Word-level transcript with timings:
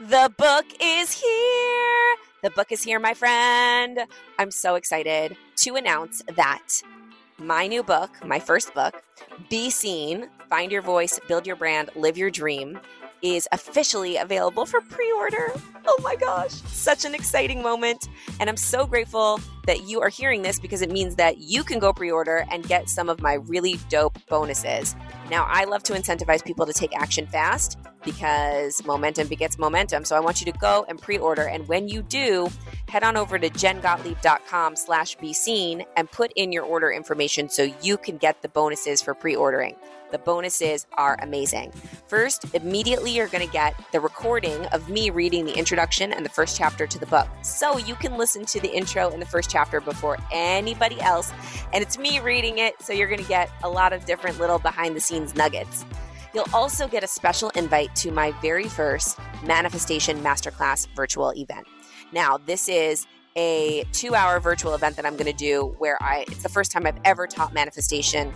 The 0.00 0.32
book 0.36 0.66
is 0.80 1.12
here. 1.12 2.16
The 2.42 2.50
book 2.50 2.72
is 2.72 2.82
here, 2.82 2.98
my 2.98 3.14
friend. 3.14 4.00
I'm 4.40 4.50
so 4.50 4.74
excited 4.74 5.36
to 5.58 5.76
announce 5.76 6.20
that 6.34 6.82
my 7.38 7.68
new 7.68 7.84
book, 7.84 8.10
my 8.26 8.40
first 8.40 8.74
book, 8.74 9.04
Be 9.48 9.70
Seen 9.70 10.28
Find 10.50 10.72
Your 10.72 10.82
Voice, 10.82 11.20
Build 11.28 11.46
Your 11.46 11.54
Brand, 11.54 11.90
Live 11.94 12.18
Your 12.18 12.30
Dream, 12.30 12.80
is 13.22 13.46
officially 13.52 14.16
available 14.16 14.66
for 14.66 14.80
pre 14.80 15.12
order. 15.12 15.52
Oh 15.86 16.00
my 16.02 16.16
gosh, 16.16 16.50
such 16.50 17.04
an 17.04 17.14
exciting 17.14 17.62
moment. 17.62 18.08
And 18.40 18.50
I'm 18.50 18.56
so 18.56 18.86
grateful 18.86 19.38
that 19.66 19.88
you 19.88 20.00
are 20.00 20.08
hearing 20.08 20.42
this 20.42 20.58
because 20.58 20.82
it 20.82 20.90
means 20.90 21.16
that 21.16 21.38
you 21.38 21.64
can 21.64 21.78
go 21.78 21.92
pre 21.92 22.10
order 22.10 22.44
and 22.50 22.66
get 22.66 22.88
some 22.88 23.08
of 23.08 23.20
my 23.20 23.34
really 23.34 23.78
dope 23.88 24.18
bonuses. 24.28 24.94
Now, 25.30 25.46
I 25.48 25.64
love 25.64 25.82
to 25.84 25.94
incentivize 25.94 26.44
people 26.44 26.66
to 26.66 26.72
take 26.72 26.94
action 26.96 27.26
fast 27.26 27.78
because 28.04 28.84
momentum 28.84 29.28
begets 29.28 29.58
momentum. 29.58 30.04
So 30.04 30.16
I 30.16 30.20
want 30.20 30.40
you 30.40 30.52
to 30.52 30.58
go 30.58 30.84
and 30.88 31.00
pre-order. 31.00 31.48
And 31.48 31.66
when 31.68 31.88
you 31.88 32.02
do, 32.02 32.48
head 32.88 33.02
on 33.02 33.16
over 33.16 33.38
to 33.38 33.48
jengottlieb.com 33.48 34.76
slash 34.76 35.16
be 35.16 35.32
seen 35.32 35.84
and 35.96 36.10
put 36.10 36.32
in 36.36 36.52
your 36.52 36.64
order 36.64 36.90
information 36.90 37.48
so 37.48 37.72
you 37.82 37.96
can 37.96 38.18
get 38.18 38.42
the 38.42 38.48
bonuses 38.48 39.02
for 39.02 39.14
pre-ordering. 39.14 39.76
The 40.12 40.18
bonuses 40.18 40.86
are 40.96 41.18
amazing. 41.22 41.72
First, 42.06 42.54
immediately 42.54 43.10
you're 43.10 43.26
going 43.26 43.44
to 43.44 43.52
get 43.52 43.74
the 43.90 43.98
recording 43.98 44.64
of 44.66 44.88
me 44.88 45.10
reading 45.10 45.44
the 45.44 45.54
introduction 45.54 46.12
and 46.12 46.24
the 46.24 46.30
first 46.30 46.56
chapter 46.56 46.86
to 46.86 46.98
the 47.00 47.06
book. 47.06 47.26
So 47.42 47.78
you 47.78 47.96
can 47.96 48.16
listen 48.16 48.44
to 48.44 48.60
the 48.60 48.72
intro 48.72 49.10
and 49.10 49.20
the 49.20 49.26
first 49.26 49.50
chapter 49.54 49.80
before 49.80 50.18
anybody 50.32 51.00
else. 51.00 51.32
And 51.72 51.80
it's 51.80 51.96
me 51.96 52.18
reading 52.18 52.58
it. 52.58 52.74
So 52.82 52.92
you're 52.92 53.06
going 53.08 53.22
to 53.22 53.28
get 53.28 53.48
a 53.62 53.70
lot 53.70 53.92
of 53.92 54.04
different 54.04 54.40
little 54.40 54.58
behind 54.58 54.96
the 54.96 55.00
scenes 55.00 55.36
nuggets. 55.36 55.84
You'll 56.34 56.52
also 56.52 56.88
get 56.88 57.04
a 57.04 57.06
special 57.06 57.50
invite 57.50 57.94
to 57.96 58.10
my 58.10 58.32
very 58.42 58.68
first 58.68 59.16
Manifestation 59.44 60.20
Masterclass 60.24 60.88
virtual 60.96 61.32
event. 61.36 61.68
Now, 62.10 62.36
this 62.36 62.68
is 62.68 63.06
a 63.36 63.84
two 63.92 64.16
hour 64.16 64.40
virtual 64.40 64.74
event 64.74 64.96
that 64.96 65.06
I'm 65.06 65.14
going 65.14 65.30
to 65.30 65.32
do 65.32 65.76
where 65.78 66.02
I, 66.02 66.24
it's 66.26 66.42
the 66.42 66.48
first 66.48 66.72
time 66.72 66.86
I've 66.86 66.98
ever 67.04 67.28
taught 67.28 67.54
manifestation 67.54 68.32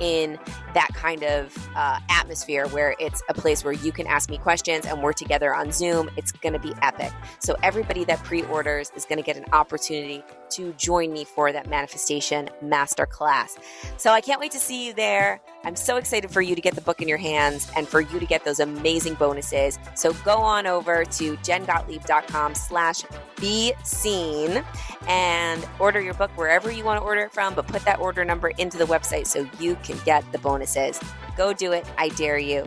in 0.00 0.38
that 0.74 0.88
kind 0.94 1.22
of 1.22 1.56
uh, 1.74 1.98
atmosphere 2.10 2.66
where 2.68 2.94
it's 2.98 3.22
a 3.28 3.34
place 3.34 3.64
where 3.64 3.72
you 3.72 3.92
can 3.92 4.06
ask 4.06 4.28
me 4.28 4.38
questions 4.38 4.84
and 4.86 5.02
we're 5.02 5.12
together 5.12 5.54
on 5.54 5.72
Zoom. 5.72 6.10
It's 6.16 6.32
going 6.32 6.52
to 6.52 6.58
be 6.58 6.74
epic. 6.82 7.12
So, 7.38 7.56
everybody 7.62 8.04
that 8.04 8.22
pre 8.24 8.42
orders 8.42 8.90
is 8.94 9.04
going 9.04 9.18
to 9.18 9.24
get 9.24 9.36
an 9.36 9.46
opportunity 9.52 10.22
to 10.50 10.72
join 10.74 11.12
me 11.12 11.24
for 11.24 11.50
that 11.52 11.68
manifestation 11.68 12.48
masterclass. 12.62 13.58
So, 13.96 14.10
I 14.10 14.20
can't 14.20 14.40
wait 14.40 14.52
to 14.52 14.58
see 14.58 14.86
you 14.86 14.92
there. 14.92 15.40
I'm 15.64 15.76
so 15.76 15.96
excited 15.96 16.30
for 16.30 16.42
you 16.42 16.54
to 16.54 16.60
get 16.60 16.74
the 16.74 16.80
book 16.80 17.00
in 17.00 17.08
your 17.08 17.18
hands 17.18 17.70
and 17.76 17.88
for 17.88 18.00
you 18.00 18.20
to 18.20 18.26
get 18.26 18.44
those 18.44 18.60
amazing 18.60 19.14
bonuses. 19.14 19.78
So, 19.94 20.12
go 20.24 20.36
on 20.36 20.66
over 20.66 21.04
to 21.04 21.36
jengottlieb.com 21.38 22.54
slash 22.54 23.02
be 23.40 23.72
seen 23.84 24.64
and 25.08 25.66
order 25.78 26.00
your 26.00 26.14
book 26.14 26.30
wherever 26.36 26.70
you 26.70 26.84
want 26.84 27.00
to 27.00 27.04
order 27.04 27.22
it 27.22 27.32
from, 27.32 27.54
but 27.54 27.66
put 27.66 27.82
that 27.84 28.00
order 28.00 28.24
number 28.24 28.48
into 28.48 28.78
the 28.78 28.84
website 28.84 29.26
so 29.26 29.48
you 29.60 29.76
can 29.86 29.98
get 30.04 30.30
the 30.32 30.38
bonuses. 30.38 31.00
Go 31.36 31.52
do 31.52 31.72
it. 31.72 31.86
I 31.96 32.08
dare 32.10 32.38
you. 32.38 32.66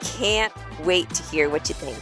Can't 0.00 0.52
wait 0.84 1.08
to 1.10 1.22
hear 1.24 1.48
what 1.48 1.68
you 1.68 1.74
think. 1.74 1.98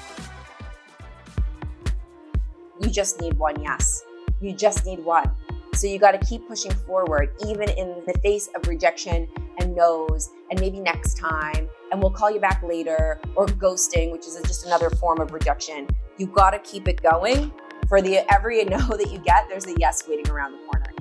You 2.81 2.91
just 2.91 3.21
need 3.21 3.35
one 3.35 3.63
yes. 3.63 4.03
You 4.41 4.53
just 4.53 4.85
need 4.85 4.99
one. 5.05 5.31
So 5.75 5.87
you 5.87 5.99
got 5.99 6.13
to 6.13 6.27
keep 6.27 6.47
pushing 6.49 6.73
forward, 6.73 7.35
even 7.47 7.69
in 7.71 8.03
the 8.07 8.15
face 8.23 8.49
of 8.55 8.67
rejection 8.67 9.29
and 9.59 9.75
no's, 9.75 10.31
and 10.51 10.59
maybe 10.61 10.81
next 10.81 11.19
time, 11.19 11.69
and 11.91 12.01
we'll 12.01 12.11
call 12.11 12.31
you 12.31 12.41
back 12.41 12.63
later, 12.63 13.21
or 13.35 13.47
ghosting, 13.47 14.11
which 14.11 14.27
is 14.27 14.41
just 14.47 14.67
another 14.67 14.91
form 14.91 15.21
of 15.21 15.33
rejection. 15.33 15.87
You 16.17 16.27
got 16.27 16.51
to 16.51 16.59
keep 16.61 16.89
it 16.89 17.03
going. 17.03 17.53
For 17.89 18.03
the 18.03 18.31
every 18.33 18.65
no 18.65 18.79
that 18.89 19.11
you 19.13 19.19
get, 19.19 19.49
there's 19.49 19.67
a 19.67 19.75
yes 19.79 20.03
waiting 20.09 20.29
around 20.31 20.53
the 20.53 20.59
corner 20.59 20.93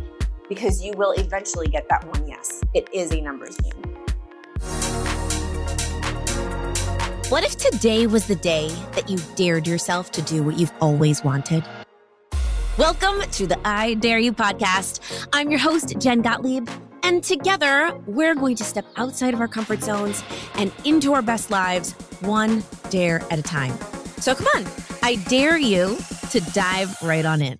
because 0.50 0.84
you 0.84 0.94
will 0.96 1.14
eventually 1.14 1.68
get 1.68 1.88
that 1.90 2.06
one 2.06 2.25
yes. 2.45 2.61
It 2.73 2.89
is 2.94 3.11
a 3.11 3.22
numbers 3.22 3.57
game. 3.57 3.72
What 7.29 7.44
if 7.44 7.56
today 7.57 8.07
was 8.07 8.28
the 8.28 8.35
day 8.35 8.69
that 8.94 9.09
you 9.09 9.17
dared 9.35 9.67
yourself 9.67 10.11
to 10.11 10.22
do 10.22 10.44
what 10.44 10.59
you've 10.59 10.73
always 10.79 11.23
wanted? 11.23 11.63
Welcome 12.78 13.22
to 13.31 13.47
the 13.47 13.57
I 13.66 13.95
Dare 13.95 14.19
You 14.19 14.31
podcast. 14.31 15.28
I'm 15.33 15.50
your 15.50 15.59
host, 15.59 15.97
Jen 15.97 16.22
Gottlieb. 16.22 16.69
And 17.03 17.23
together, 17.23 17.97
we're 18.06 18.35
going 18.35 18.56
to 18.57 18.63
step 18.63 18.85
outside 18.95 19.33
of 19.33 19.39
our 19.39 19.47
comfort 19.47 19.81
zones 19.81 20.23
and 20.56 20.72
into 20.83 21.13
our 21.13 21.22
best 21.22 21.51
lives, 21.51 21.94
one 22.22 22.63
dare 22.89 23.22
at 23.31 23.39
a 23.39 23.44
time. 23.44 23.77
So 24.17 24.35
come 24.35 24.47
on, 24.56 24.66
I 25.03 25.16
dare 25.27 25.57
you 25.57 25.97
to 26.31 26.39
dive 26.51 26.95
right 27.01 27.25
on 27.25 27.41
in. 27.41 27.59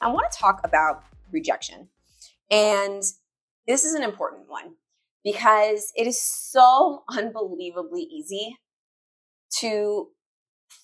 I 0.00 0.08
want 0.08 0.30
to 0.30 0.38
talk 0.38 0.60
about 0.64 1.04
rejection. 1.32 1.88
And 2.50 3.02
this 3.66 3.84
is 3.84 3.94
an 3.94 4.02
important 4.02 4.48
one 4.48 4.74
because 5.24 5.92
it 5.96 6.06
is 6.06 6.20
so 6.20 7.04
unbelievably 7.10 8.02
easy 8.02 8.56
to 9.58 10.08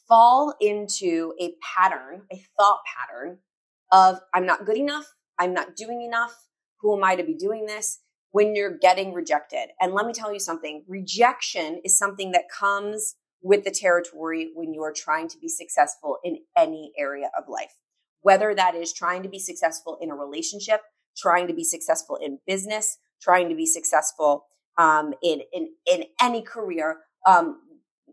fall 0.08 0.54
into 0.60 1.32
a 1.40 1.54
pattern, 1.62 2.22
a 2.32 2.42
thought 2.56 2.80
pattern 2.84 3.38
of 3.92 4.20
I'm 4.34 4.46
not 4.46 4.66
good 4.66 4.76
enough, 4.76 5.06
I'm 5.38 5.54
not 5.54 5.76
doing 5.76 6.02
enough, 6.02 6.34
who 6.80 6.96
am 6.96 7.04
I 7.04 7.16
to 7.16 7.24
be 7.24 7.34
doing 7.34 7.66
this 7.66 8.00
when 8.32 8.54
you're 8.54 8.76
getting 8.78 9.14
rejected. 9.14 9.68
And 9.80 9.94
let 9.94 10.06
me 10.06 10.12
tell 10.12 10.32
you 10.32 10.40
something 10.40 10.84
rejection 10.88 11.80
is 11.84 11.98
something 11.98 12.32
that 12.32 12.44
comes 12.48 13.16
with 13.42 13.64
the 13.64 13.70
territory 13.70 14.50
when 14.54 14.74
you 14.74 14.82
are 14.82 14.92
trying 14.92 15.28
to 15.28 15.38
be 15.38 15.48
successful 15.48 16.18
in 16.24 16.38
any 16.56 16.92
area 16.98 17.30
of 17.38 17.44
life, 17.48 17.74
whether 18.26 18.56
that 18.56 18.75
is 18.75 18.92
trying 18.92 19.22
to 19.22 19.28
be 19.28 19.38
successful 19.38 19.97
in 20.00 20.10
a 20.10 20.14
relationship, 20.16 20.81
trying 21.16 21.47
to 21.47 21.54
be 21.54 21.62
successful 21.62 22.16
in 22.16 22.41
business, 22.44 22.98
trying 23.22 23.48
to 23.48 23.54
be 23.54 23.64
successful 23.64 24.47
um, 24.78 25.14
in, 25.22 25.42
in, 25.53 25.69
in 25.87 26.03
any 26.20 26.42
career, 26.42 26.97
um, 27.25 27.60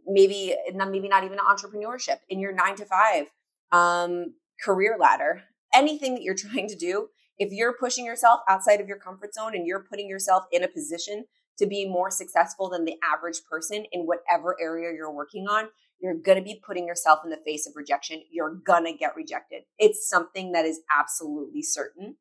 maybe, 0.05 0.55
maybe 0.71 1.07
not 1.07 1.23
even 1.23 1.39
entrepreneurship 1.39 2.17
in 2.29 2.39
your 2.39 2.53
nine 2.53 2.75
to 2.75 2.85
five 2.85 3.25
um, 3.71 4.35
career 4.63 4.97
ladder, 4.99 5.41
anything 5.73 6.13
that 6.13 6.21
you're 6.21 6.35
trying 6.47 6.67
to 6.67 6.75
do. 6.75 7.07
If 7.39 7.51
you're 7.51 7.73
pushing 7.73 8.05
yourself 8.05 8.41
outside 8.47 8.81
of 8.81 8.87
your 8.87 8.99
comfort 8.99 9.33
zone 9.33 9.55
and 9.55 9.65
you're 9.65 9.83
putting 9.89 10.07
yourself 10.07 10.43
in 10.51 10.63
a 10.63 10.67
position 10.67 11.25
to 11.57 11.65
be 11.65 11.87
more 11.87 12.11
successful 12.11 12.69
than 12.69 12.85
the 12.85 12.97
average 13.03 13.41
person 13.49 13.85
in 13.91 14.01
whatever 14.01 14.55
area 14.61 14.93
you're 14.95 15.11
working 15.11 15.47
on, 15.47 15.69
you're 15.99 16.15
going 16.15 16.37
to 16.37 16.43
be 16.43 16.61
putting 16.65 16.87
yourself 16.87 17.19
in 17.23 17.29
the 17.29 17.39
face 17.45 17.65
of 17.67 17.73
rejection. 17.75 18.23
You're 18.31 18.53
going 18.53 18.85
to 18.85 18.93
get 18.93 19.15
rejected. 19.15 19.63
It's 19.79 20.09
something 20.09 20.51
that 20.51 20.65
is 20.65 20.81
absolutely 20.95 21.61
certain. 21.61 22.17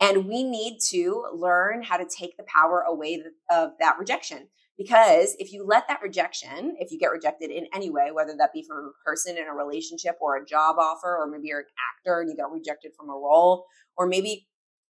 And 0.00 0.26
we 0.26 0.42
need 0.42 0.78
to 0.88 1.26
learn 1.34 1.82
how 1.82 1.98
to 1.98 2.06
take 2.06 2.36
the 2.36 2.44
power 2.44 2.80
away 2.80 3.22
of 3.50 3.72
that 3.78 3.98
rejection. 3.98 4.48
Because 4.78 5.36
if 5.38 5.52
you 5.52 5.66
let 5.66 5.86
that 5.88 6.00
rejection, 6.02 6.74
if 6.80 6.90
you 6.90 6.98
get 6.98 7.10
rejected 7.10 7.50
in 7.50 7.66
any 7.74 7.90
way, 7.90 8.12
whether 8.12 8.34
that 8.38 8.54
be 8.54 8.64
from 8.66 8.78
a 8.78 9.04
person 9.04 9.36
in 9.36 9.46
a 9.46 9.52
relationship 9.52 10.16
or 10.22 10.36
a 10.36 10.46
job 10.46 10.76
offer, 10.78 11.18
or 11.18 11.28
maybe 11.30 11.48
you're 11.48 11.60
an 11.60 11.66
actor 11.98 12.20
and 12.20 12.30
you 12.30 12.36
got 12.36 12.50
rejected 12.50 12.92
from 12.96 13.10
a 13.10 13.12
role, 13.12 13.66
or 13.98 14.06
maybe 14.06 14.48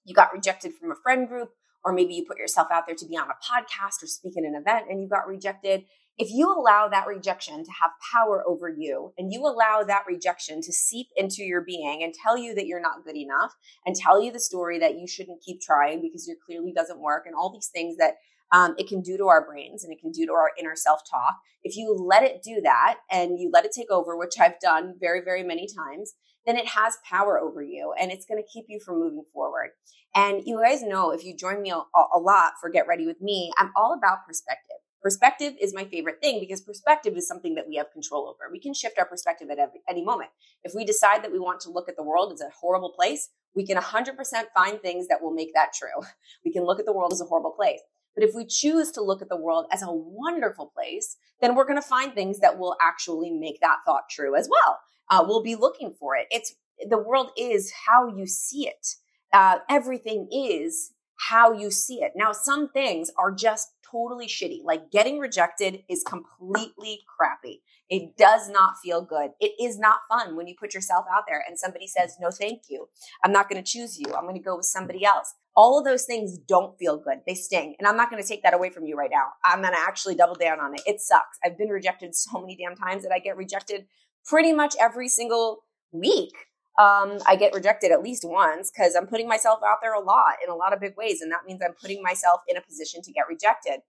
you 0.04 0.16
got 0.16 0.34
rejected 0.34 0.74
from 0.74 0.92
a 0.92 0.96
friend 1.04 1.28
group, 1.28 1.52
or 1.86 1.94
maybe 1.94 2.16
you 2.16 2.26
put 2.26 2.40
yourself 2.40 2.68
out 2.72 2.88
there 2.88 2.96
to 2.96 3.06
be 3.06 3.16
on 3.16 3.30
a 3.30 3.34
podcast 3.34 4.04
or 4.04 4.08
speak 4.08 4.36
at 4.38 4.44
an 4.44 4.56
event 4.56 4.88
and 4.90 5.02
you 5.02 5.08
got 5.08 5.28
rejected. 5.28 5.86
If 6.18 6.32
you 6.32 6.52
allow 6.52 6.88
that 6.88 7.08
rejection 7.08 7.64
to 7.64 7.72
have 7.82 7.92
power 8.12 8.44
over 8.48 8.70
you 8.70 9.14
and 9.18 9.32
you 9.32 9.42
allow 9.42 9.84
that 9.84 10.06
rejection 10.08 10.62
to 10.62 10.74
seep 10.74 11.08
into 11.16 11.44
your 11.44 11.62
being 11.62 12.02
and 12.02 12.14
tell 12.14 12.38
you 12.38 12.56
that 12.56 12.66
you're 12.66 12.82
not 12.82 13.04
good 13.06 13.18
enough 13.18 13.54
and 13.86 13.96
tell 13.96 14.22
you 14.22 14.32
the 14.32 14.40
story 14.40 14.80
that 14.80 14.98
you 14.98 15.08
shouldn't 15.08 15.44
keep 15.44 15.62
trying 15.62 16.02
because 16.02 16.28
your 16.28 16.38
clearly 16.44 16.74
doesn't 16.74 17.02
work 17.02 17.26
and 17.26 17.36
all 17.36 17.52
these 17.52 17.68
things 17.68 17.98
that 17.98 18.16
um, 18.52 18.76
it 18.78 18.88
can 18.88 19.02
do 19.02 19.18
to 19.18 19.28
our 19.28 19.46
brains 19.46 19.84
and 19.84 19.92
it 19.92 20.00
can 20.00 20.12
do 20.12 20.26
to 20.26 20.32
our 20.34 20.52
inner 20.60 20.76
self 20.76 21.02
talk. 21.10 21.38
If 21.64 21.76
you 21.76 21.94
let 21.94 22.24
it 22.24 22.44
do 22.44 22.62
that 22.64 22.98
and 23.12 23.40
you 23.40 23.50
let 23.52 23.66
it 23.66 23.72
take 23.76 23.90
over, 23.90 24.16
which 24.16 24.40
I've 24.40 24.60
done 24.60 24.96
very, 25.00 25.22
very 25.22 25.44
many 25.44 25.68
times, 25.68 26.14
then 26.46 26.58
it 26.58 26.68
has 26.68 26.98
power 27.10 27.40
over 27.40 27.64
you 27.64 27.94
and 28.00 28.12
it's 28.12 28.26
going 28.26 28.42
to 28.42 28.48
keep 28.48 28.66
you 28.68 28.80
from 28.80 29.00
moving 29.00 29.24
forward. 29.34 29.72
And 30.14 30.44
you 30.46 30.62
guys 30.62 30.82
know 30.82 31.12
if 31.12 31.26
you 31.26 31.36
join 31.36 31.62
me 31.62 31.72
a, 31.72 31.78
a 31.78 32.20
lot 32.20 32.54
for 32.62 32.70
Get 32.70 32.88
Ready 32.88 33.06
with 33.06 33.22
Me, 33.22 33.52
I'm 33.58 33.72
all 33.76 33.94
about 33.94 34.26
perspective. 34.28 34.78
Perspective 35.02 35.54
is 35.62 35.74
my 35.74 35.86
favorite 35.86 36.20
thing 36.20 36.40
because 36.40 36.62
perspective 36.62 37.16
is 37.16 37.28
something 37.28 37.54
that 37.56 37.68
we 37.68 37.76
have 37.76 37.92
control 37.92 38.28
over. 38.28 38.52
We 38.52 38.60
can 38.60 38.74
shift 38.74 38.98
our 38.98 39.06
perspective 39.06 39.50
at 39.52 39.60
every, 39.60 39.82
any 39.88 40.04
moment. 40.04 40.32
If 40.64 40.74
we 40.74 40.84
decide 40.84 41.24
that 41.24 41.32
we 41.32 41.38
want 41.38 41.60
to 41.62 41.70
look 41.70 41.88
at 41.88 41.96
the 41.96 42.04
world 42.04 42.34
as 42.34 42.42
a 42.42 42.50
horrible 42.60 42.92
place, 42.92 43.30
we 43.56 43.68
can 43.68 43.78
100% 43.78 44.16
find 44.56 44.82
things 44.82 45.08
that 45.10 45.22
will 45.22 45.34
make 45.34 45.54
that 45.54 45.74
true. 45.74 46.08
We 46.44 46.52
can 46.52 46.66
look 46.66 46.80
at 46.80 46.88
the 46.88 46.94
world 46.94 47.14
as 47.14 47.22
a 47.22 47.26
horrible 47.26 47.52
place. 47.52 47.82
But 48.16 48.24
if 48.24 48.34
we 48.34 48.46
choose 48.46 48.92
to 48.92 49.02
look 49.02 49.22
at 49.22 49.30
the 49.30 49.38
world 49.38 49.66
as 49.72 49.82
a 49.82 49.92
wonderful 49.92 50.72
place, 50.74 51.18
then 51.42 51.54
we're 51.54 51.66
going 51.66 51.82
to 51.82 51.88
find 51.88 52.14
things 52.14 52.40
that 52.40 52.58
will 52.58 52.76
actually 52.82 53.32
make 53.32 53.60
that 53.62 53.80
thought 53.86 54.10
true 54.10 54.36
as 54.36 54.50
well. 54.50 54.80
Uh, 55.10 55.24
we'll 55.28 55.44
be 55.44 55.56
looking 55.56 55.94
for 56.00 56.16
it. 56.16 56.28
It's 56.32 56.56
the 56.90 56.98
world 56.98 57.32
is 57.38 57.72
how 57.88 58.08
you 58.08 58.26
see 58.26 58.68
it. 58.68 58.88
Uh, 59.34 59.60
everything 59.70 60.28
is 60.32 60.92
how 61.30 61.54
you 61.54 61.72
see 61.72 62.02
it. 62.02 62.14
Now, 62.16 62.32
some 62.32 62.70
things 62.70 63.12
are 63.18 63.32
just 63.32 63.70
totally 63.90 64.28
shitty. 64.28 64.64
Like 64.64 64.92
getting 64.92 65.20
rejected 65.20 65.84
is 65.90 66.04
completely 66.04 67.02
crappy. 67.18 67.62
It 67.90 68.18
does 68.18 68.50
not 68.50 68.76
feel 68.84 69.02
good. 69.02 69.32
It 69.40 69.54
is 69.62 69.78
not 69.78 70.00
fun 70.10 70.36
when 70.36 70.48
you 70.48 70.56
put 70.60 70.74
yourself 70.74 71.06
out 71.14 71.24
there 71.28 71.44
and 71.48 71.58
somebody 71.58 71.88
says, 71.88 72.18
no, 72.20 72.32
thank 72.32 72.64
you. 72.70 72.88
I'm 73.24 73.32
not 73.32 73.50
going 73.50 73.64
to 73.64 73.72
choose 73.72 74.00
you. 74.00 74.08
I'm 74.16 74.24
going 74.24 74.36
to 74.36 74.42
go 74.42 74.58
with 74.58 74.66
somebody 74.66 75.06
else. 75.06 75.34
All 75.56 75.80
of 75.80 75.86
those 75.86 76.04
things 76.04 76.38
don't 76.38 76.78
feel 76.78 76.98
good. 76.98 77.20
They 77.26 77.34
sting. 77.34 77.76
And 77.80 77.88
I'm 77.88 77.96
not 77.96 78.10
going 78.10 78.22
to 78.22 78.28
take 78.28 78.44
that 78.44 78.54
away 78.54 78.70
from 78.70 78.86
you 78.86 78.96
right 78.96 79.10
now. 79.12 79.28
I'm 79.44 79.62
going 79.62 79.74
to 79.74 79.80
actually 79.80 80.16
double 80.16 80.36
down 80.36 80.60
on 80.60 80.74
it. 80.74 80.82
It 80.86 81.00
sucks. 81.00 81.38
I've 81.44 81.58
been 81.58 81.70
rejected 81.70 82.14
so 82.16 82.42
many 82.42 82.58
damn 82.58 82.76
times 82.76 83.04
that 83.04 83.12
I 83.14 83.20
get 83.20 83.38
rejected 83.38 83.86
pretty 84.26 84.54
much 84.54 84.76
every 84.80 85.08
single 85.08 85.64
week. 85.92 86.34
Um, 86.78 87.20
I 87.26 87.38
get 87.38 87.54
rejected 87.54 87.92
at 87.92 88.04
least 88.04 88.26
once 88.26 88.70
because 88.70 88.96
I'm 88.96 89.08
putting 89.08 89.30
myself 89.30 89.60
out 89.66 89.78
there 89.82 89.94
a 89.94 90.02
lot 90.02 90.34
in 90.44 90.52
a 90.52 90.56
lot 90.56 90.74
of 90.74 90.82
big 90.82 90.98
ways. 90.98 91.22
And 91.22 91.32
that 91.32 91.46
means 91.48 91.62
I'm 91.64 91.76
putting 91.82 92.04
myself 92.04 92.42
in 92.50 92.58
a 92.58 92.62
position 92.62 93.02
to 93.04 93.14
get 93.14 93.28
rejected. 93.30 93.80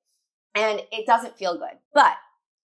And 0.55 0.83
it 0.93 1.05
doesn't 1.05 1.37
feel 1.37 1.59
good. 1.59 1.79
But 1.93 2.15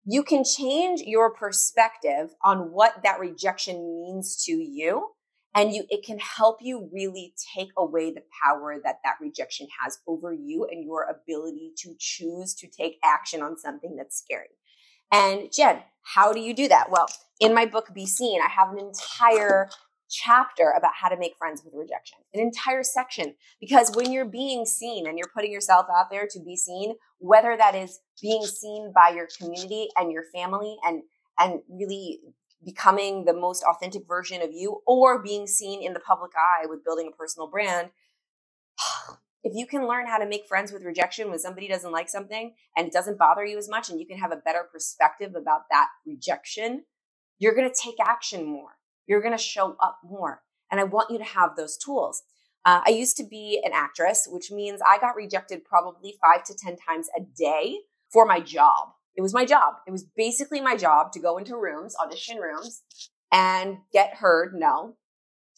you 0.05 0.23
can 0.23 0.43
change 0.43 1.03
your 1.03 1.33
perspective 1.33 2.31
on 2.43 2.73
what 2.73 3.03
that 3.05 3.21
rejection 3.21 4.01
means 4.01 4.43
to 4.47 4.53
you 4.53 5.11
and 5.59 5.75
you 5.75 5.85
it 5.89 6.05
can 6.05 6.19
help 6.19 6.59
you 6.61 6.89
really 6.93 7.35
take 7.55 7.71
away 7.77 8.13
the 8.13 8.23
power 8.43 8.77
that 8.83 9.01
that 9.05 9.17
rejection 9.21 9.67
has 9.83 9.99
over 10.07 10.33
you 10.33 10.67
and 10.71 10.85
your 10.85 11.05
ability 11.05 11.73
to 11.77 11.95
choose 11.99 12.55
to 12.55 12.69
take 12.69 12.99
action 13.05 13.43
on 13.43 13.57
something 13.57 13.97
that's 13.97 14.19
scary 14.19 14.57
and 15.13 15.51
jen 15.53 15.81
how 16.03 16.33
do 16.33 16.41
you 16.41 16.55
do 16.55 16.69
that 16.69 16.91
well 16.91 17.07
in 17.41 17.55
my 17.55 17.67
book 17.67 17.89
be 17.93 18.07
seen 18.07 18.41
i 18.41 18.49
have 18.49 18.73
an 18.73 18.79
entire 18.79 19.69
chapter 20.11 20.73
about 20.77 20.93
how 20.95 21.09
to 21.09 21.19
make 21.19 21.37
friends 21.37 21.63
with 21.65 21.75
rejection, 21.75 22.19
an 22.35 22.41
entire 22.41 22.83
section. 22.83 23.35
Because 23.61 23.95
when 23.95 24.11
you're 24.13 24.25
being 24.25 24.65
seen 24.65 25.07
and 25.07 25.19
you're 25.19 25.31
putting 25.35 25.53
yourself 25.53 25.87
out 25.95 26.11
there 26.11 26.27
to 26.31 26.41
be 26.41 26.57
seen, 26.57 26.95
whether 27.19 27.57
that 27.57 27.75
is 27.75 28.01
being 28.21 28.45
seen 28.45 28.93
by 28.95 29.13
your 29.15 29.29
community 29.39 29.89
and 29.97 30.11
your 30.11 30.25
family 30.35 30.77
and, 30.85 31.03
and 31.39 31.61
really 31.69 32.21
becoming 32.65 33.25
the 33.25 33.35
most 33.35 33.65
authentic 33.65 34.07
version 34.07 34.43
of 34.43 34.53
you 34.53 34.83
or 34.87 35.23
being 35.23 35.47
seen 35.47 35.83
in 35.83 35.93
the 35.93 36.01
public 36.01 36.33
eye 36.37 36.67
with 36.67 36.85
building 36.85 37.11
a 37.13 37.17
personal 37.17 37.49
brand, 37.49 37.91
if 39.45 39.53
you 39.55 39.67
can 39.67 39.87
learn 39.87 40.07
how 40.07 40.19
to 40.19 40.27
make 40.27 40.47
friends 40.47 40.73
with 40.73 40.85
rejection 40.85 41.31
when 41.31 41.39
somebody 41.39 41.69
doesn't 41.69 41.93
like 41.93 42.09
something 42.09 42.55
and 42.77 42.87
it 42.87 42.93
doesn't 42.93 43.19
bother 43.19 43.45
you 43.45 43.59
as 43.59 43.69
much 43.69 43.89
and 43.89 44.01
you 44.01 44.07
can 44.07 44.19
have 44.19 44.33
a 44.33 44.43
better 44.45 44.67
perspective 44.73 45.35
about 45.37 45.63
that 45.71 45.89
rejection, 46.07 46.85
you're 47.39 47.55
going 47.55 47.69
to 47.69 47.81
take 47.83 47.97
action 48.01 48.45
more 48.45 48.79
you're 49.09 49.23
going 49.23 49.37
to 49.37 49.43
show 49.43 49.75
up 49.81 49.99
more. 50.05 50.43
And 50.71 50.79
I 50.79 50.85
want 50.85 51.11
you 51.11 51.19
to 51.19 51.25
have 51.25 51.57
those 51.57 51.77
tools. 51.77 52.23
Uh, 52.65 52.83
I 52.87 52.91
used 52.91 53.17
to 53.17 53.25
be 53.25 53.61
an 53.65 53.73
actress, 53.75 54.29
which 54.31 54.53
means 54.53 54.81
I 54.87 54.99
got 54.99 55.17
rejected 55.17 55.65
probably 55.65 56.17
five 56.23 56.45
to 56.45 56.55
10 56.55 56.77
times 56.77 57.09
a 57.17 57.23
day 57.23 57.79
for 58.13 58.27
my 58.27 58.39
job. 58.39 58.91
It 59.19 59.23
was 59.23 59.35
my 59.35 59.45
job. 59.45 59.75
It 59.85 59.91
was 59.91 60.05
basically 60.17 60.61
my 60.61 60.77
job 60.77 61.11
to 61.11 61.19
go 61.19 61.39
into 61.39 61.57
rooms, 61.57 61.97
audition 62.01 62.39
rooms, 62.39 62.83
and 63.33 63.79
get 63.93 64.15
heard 64.15 64.55
no 64.55 64.95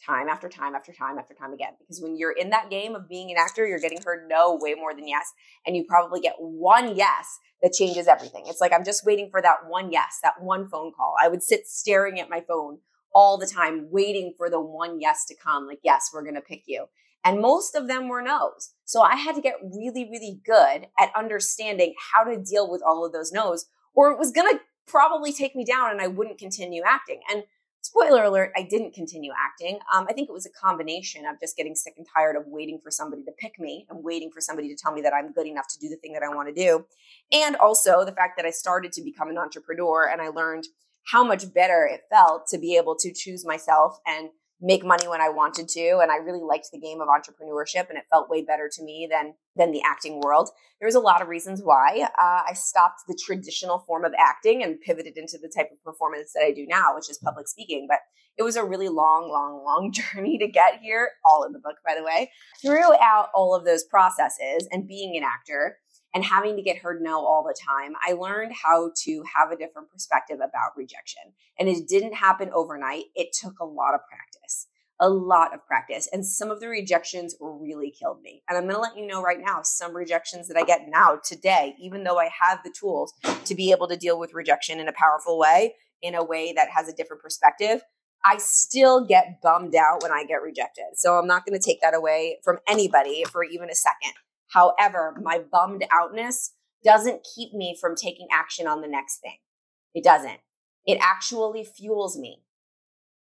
time 0.03 0.27
after 0.27 0.49
time 0.49 0.73
after 0.73 0.91
time 0.91 1.19
after 1.19 1.35
time 1.35 1.53
again. 1.53 1.73
Because 1.79 2.01
when 2.01 2.17
you're 2.17 2.31
in 2.31 2.49
that 2.49 2.71
game 2.71 2.95
of 2.95 3.07
being 3.07 3.29
an 3.29 3.37
actor, 3.37 3.67
you're 3.67 3.77
getting 3.77 4.01
heard 4.03 4.27
no 4.27 4.57
way 4.59 4.73
more 4.73 4.95
than 4.95 5.07
yes. 5.07 5.31
And 5.63 5.77
you 5.77 5.85
probably 5.87 6.19
get 6.21 6.33
one 6.39 6.95
yes 6.95 7.37
that 7.61 7.73
changes 7.73 8.07
everything. 8.07 8.45
It's 8.47 8.61
like 8.61 8.73
I'm 8.73 8.83
just 8.83 9.05
waiting 9.05 9.29
for 9.29 9.43
that 9.43 9.67
one 9.67 9.91
yes, 9.91 10.17
that 10.23 10.41
one 10.41 10.67
phone 10.67 10.91
call. 10.91 11.13
I 11.21 11.27
would 11.27 11.43
sit 11.43 11.67
staring 11.67 12.19
at 12.19 12.31
my 12.31 12.41
phone 12.41 12.79
all 13.13 13.37
the 13.37 13.45
time 13.45 13.89
waiting 13.91 14.33
for 14.35 14.49
the 14.49 14.59
one 14.59 14.99
yes 14.99 15.25
to 15.25 15.35
come, 15.35 15.67
like, 15.67 15.81
yes, 15.83 16.09
we're 16.11 16.23
going 16.23 16.33
to 16.33 16.41
pick 16.41 16.63
you. 16.65 16.87
And 17.23 17.41
most 17.41 17.75
of 17.75 17.87
them 17.87 18.07
were 18.07 18.21
no's. 18.21 18.73
So 18.85 19.01
I 19.01 19.15
had 19.15 19.35
to 19.35 19.41
get 19.41 19.55
really, 19.61 20.09
really 20.09 20.41
good 20.45 20.87
at 20.99 21.15
understanding 21.15 21.93
how 22.13 22.23
to 22.23 22.41
deal 22.41 22.69
with 22.69 22.81
all 22.81 23.05
of 23.05 23.13
those 23.13 23.31
no's, 23.31 23.67
or 23.93 24.11
it 24.11 24.17
was 24.17 24.31
going 24.31 24.51
to 24.51 24.61
probably 24.87 25.31
take 25.31 25.55
me 25.55 25.63
down 25.63 25.91
and 25.91 26.01
I 26.01 26.07
wouldn't 26.07 26.39
continue 26.39 26.81
acting. 26.85 27.21
And 27.29 27.43
spoiler 27.81 28.23
alert, 28.23 28.51
I 28.55 28.63
didn't 28.63 28.93
continue 28.93 29.31
acting. 29.37 29.79
Um, 29.93 30.07
I 30.09 30.13
think 30.13 30.29
it 30.29 30.33
was 30.33 30.45
a 30.45 30.49
combination 30.49 31.25
of 31.25 31.39
just 31.39 31.57
getting 31.57 31.75
sick 31.75 31.93
and 31.97 32.05
tired 32.15 32.35
of 32.35 32.43
waiting 32.47 32.79
for 32.81 32.91
somebody 32.91 33.23
to 33.23 33.31
pick 33.37 33.59
me 33.59 33.85
and 33.89 34.03
waiting 34.03 34.31
for 34.31 34.41
somebody 34.41 34.69
to 34.69 34.75
tell 34.75 34.91
me 34.91 35.01
that 35.01 35.13
I'm 35.13 35.31
good 35.31 35.47
enough 35.47 35.67
to 35.69 35.79
do 35.79 35.89
the 35.89 35.97
thing 35.97 36.13
that 36.13 36.23
I 36.23 36.33
want 36.33 36.53
to 36.53 36.53
do. 36.53 36.85
And 37.31 37.55
also 37.55 38.03
the 38.03 38.11
fact 38.11 38.37
that 38.37 38.45
I 38.45 38.51
started 38.51 38.91
to 38.93 39.01
become 39.01 39.29
an 39.29 39.37
entrepreneur 39.37 40.07
and 40.09 40.21
I 40.21 40.29
learned 40.29 40.65
how 41.11 41.23
much 41.23 41.51
better 41.53 41.89
it 41.91 42.01
felt 42.09 42.47
to 42.47 42.59
be 42.59 42.77
able 42.77 42.95
to 42.95 43.11
choose 43.11 43.45
myself 43.45 43.97
and 44.05 44.29
make 44.61 44.85
money 44.85 45.07
when 45.07 45.21
I 45.21 45.29
wanted 45.29 45.67
to. 45.69 45.99
And 46.01 46.11
I 46.11 46.17
really 46.17 46.41
liked 46.41 46.69
the 46.71 46.79
game 46.79 47.01
of 47.01 47.07
entrepreneurship 47.07 47.89
and 47.89 47.97
it 47.97 48.05
felt 48.09 48.29
way 48.29 48.43
better 48.43 48.69
to 48.71 48.83
me 48.83 49.07
than, 49.09 49.33
than 49.55 49.71
the 49.71 49.81
acting 49.83 50.21
world. 50.21 50.49
There 50.79 50.87
was 50.87 50.95
a 50.95 50.99
lot 50.99 51.21
of 51.21 51.27
reasons 51.27 51.61
why 51.63 52.07
uh, 52.19 52.41
I 52.47 52.53
stopped 52.53 53.01
the 53.07 53.19
traditional 53.25 53.79
form 53.79 54.05
of 54.05 54.13
acting 54.17 54.63
and 54.63 54.79
pivoted 54.79 55.17
into 55.17 55.37
the 55.41 55.51
type 55.53 55.69
of 55.71 55.83
performance 55.83 56.33
that 56.33 56.43
I 56.43 56.51
do 56.51 56.65
now, 56.67 56.95
which 56.95 57.09
is 57.09 57.17
public 57.17 57.47
speaking. 57.47 57.87
But 57.89 57.99
it 58.37 58.43
was 58.43 58.55
a 58.55 58.63
really 58.63 58.89
long, 58.89 59.29
long, 59.29 59.63
long 59.63 59.91
journey 60.13 60.37
to 60.37 60.47
get 60.47 60.79
here, 60.81 61.09
all 61.25 61.43
in 61.43 61.51
the 61.51 61.59
book, 61.59 61.75
by 61.85 61.95
the 61.95 62.03
way. 62.03 62.31
Throughout 62.61 63.29
all 63.33 63.55
of 63.55 63.65
those 63.65 63.83
processes 63.83 64.67
and 64.71 64.87
being 64.87 65.17
an 65.17 65.23
actor, 65.23 65.77
and 66.13 66.23
having 66.25 66.55
to 66.57 66.61
get 66.61 66.77
heard 66.77 67.01
no 67.01 67.25
all 67.25 67.43
the 67.43 67.55
time, 67.57 67.93
I 68.05 68.13
learned 68.13 68.53
how 68.63 68.91
to 69.03 69.23
have 69.35 69.51
a 69.51 69.57
different 69.57 69.89
perspective 69.89 70.37
about 70.37 70.75
rejection. 70.75 71.23
And 71.57 71.69
it 71.69 71.87
didn't 71.87 72.15
happen 72.15 72.49
overnight. 72.53 73.05
It 73.15 73.33
took 73.33 73.59
a 73.59 73.65
lot 73.65 73.93
of 73.93 74.01
practice, 74.09 74.67
a 74.99 75.09
lot 75.09 75.53
of 75.53 75.65
practice. 75.65 76.09
And 76.11 76.25
some 76.25 76.51
of 76.51 76.59
the 76.59 76.67
rejections 76.67 77.35
really 77.39 77.91
killed 77.91 78.21
me. 78.21 78.43
And 78.49 78.57
I'm 78.57 78.63
going 78.63 78.75
to 78.75 78.81
let 78.81 78.97
you 78.97 79.07
know 79.07 79.21
right 79.21 79.39
now 79.39 79.61
some 79.63 79.95
rejections 79.95 80.49
that 80.49 80.57
I 80.57 80.63
get 80.63 80.87
now 80.89 81.19
today, 81.23 81.75
even 81.79 82.03
though 82.03 82.19
I 82.19 82.29
have 82.41 82.59
the 82.63 82.73
tools 82.77 83.13
to 83.45 83.55
be 83.55 83.71
able 83.71 83.87
to 83.87 83.95
deal 83.95 84.19
with 84.19 84.33
rejection 84.33 84.79
in 84.79 84.89
a 84.89 84.93
powerful 84.93 85.39
way, 85.39 85.75
in 86.01 86.13
a 86.15 86.23
way 86.23 86.51
that 86.53 86.69
has 86.75 86.89
a 86.89 86.93
different 86.93 87.21
perspective. 87.21 87.81
I 88.23 88.37
still 88.37 89.05
get 89.05 89.41
bummed 89.41 89.75
out 89.75 90.03
when 90.03 90.11
I 90.11 90.25
get 90.25 90.43
rejected. 90.43 90.85
So 90.95 91.17
I'm 91.17 91.25
not 91.25 91.45
going 91.45 91.59
to 91.59 91.65
take 91.65 91.81
that 91.81 91.95
away 91.95 92.37
from 92.43 92.59
anybody 92.67 93.23
for 93.23 93.43
even 93.43 93.69
a 93.69 93.75
second. 93.75 94.13
However, 94.51 95.15
my 95.21 95.39
bummed 95.39 95.85
outness 95.91 96.53
doesn't 96.83 97.25
keep 97.35 97.53
me 97.53 97.77
from 97.79 97.95
taking 97.95 98.27
action 98.31 98.67
on 98.67 98.81
the 98.81 98.87
next 98.87 99.19
thing. 99.19 99.37
It 99.93 100.03
doesn't. 100.03 100.39
It 100.85 100.97
actually 101.01 101.63
fuels 101.63 102.17
me 102.17 102.43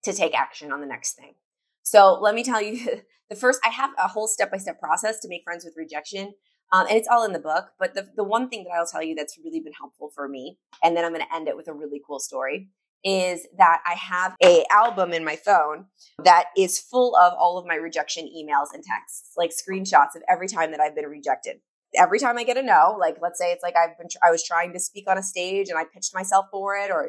to 0.04 0.12
take 0.12 0.34
action 0.34 0.72
on 0.72 0.80
the 0.80 0.86
next 0.86 1.14
thing. 1.14 1.34
So 1.82 2.18
let 2.20 2.34
me 2.34 2.44
tell 2.44 2.62
you 2.62 3.02
the 3.30 3.36
first, 3.36 3.60
I 3.64 3.70
have 3.70 3.90
a 3.98 4.08
whole 4.08 4.28
step 4.28 4.50
by 4.50 4.58
step 4.58 4.80
process 4.80 5.20
to 5.20 5.28
make 5.28 5.44
friends 5.44 5.64
with 5.64 5.74
rejection. 5.76 6.34
Um, 6.72 6.86
and 6.86 6.96
it's 6.96 7.08
all 7.08 7.24
in 7.24 7.32
the 7.32 7.38
book. 7.38 7.70
But 7.78 7.94
the, 7.94 8.08
the 8.14 8.24
one 8.24 8.48
thing 8.48 8.64
that 8.64 8.70
I'll 8.70 8.86
tell 8.86 9.02
you 9.02 9.14
that's 9.14 9.38
really 9.42 9.60
been 9.60 9.72
helpful 9.72 10.10
for 10.14 10.28
me, 10.28 10.58
and 10.82 10.96
then 10.96 11.04
I'm 11.04 11.12
going 11.12 11.24
to 11.24 11.34
end 11.34 11.48
it 11.48 11.56
with 11.56 11.68
a 11.68 11.72
really 11.72 12.00
cool 12.06 12.20
story, 12.20 12.68
is 13.04 13.46
that 13.56 13.80
I 13.86 13.94
have 13.94 14.34
a 14.42 14.64
album 14.70 15.12
in 15.12 15.24
my 15.24 15.36
phone 15.36 15.86
that 16.24 16.46
is 16.56 16.78
full 16.78 17.16
of 17.16 17.32
all 17.38 17.58
of 17.58 17.66
my 17.66 17.76
rejection 17.76 18.24
emails 18.24 18.74
and 18.74 18.82
texts, 18.82 19.32
like 19.36 19.50
screenshots 19.50 20.16
of 20.16 20.22
every 20.28 20.48
time 20.48 20.70
that 20.72 20.80
I've 20.80 20.94
been 20.94 21.06
rejected. 21.06 21.58
Every 21.96 22.18
time 22.18 22.36
I 22.36 22.44
get 22.44 22.58
a 22.58 22.62
no, 22.62 22.96
like 22.98 23.16
let's 23.22 23.38
say 23.38 23.52
it's 23.52 23.62
like 23.62 23.74
I've 23.76 23.96
been 23.96 24.08
I 24.26 24.30
was 24.30 24.44
trying 24.44 24.72
to 24.74 24.80
speak 24.80 25.04
on 25.08 25.16
a 25.16 25.22
stage 25.22 25.68
and 25.68 25.78
I 25.78 25.84
pitched 25.84 26.14
myself 26.14 26.46
for 26.50 26.76
it 26.76 26.90
or 26.90 27.08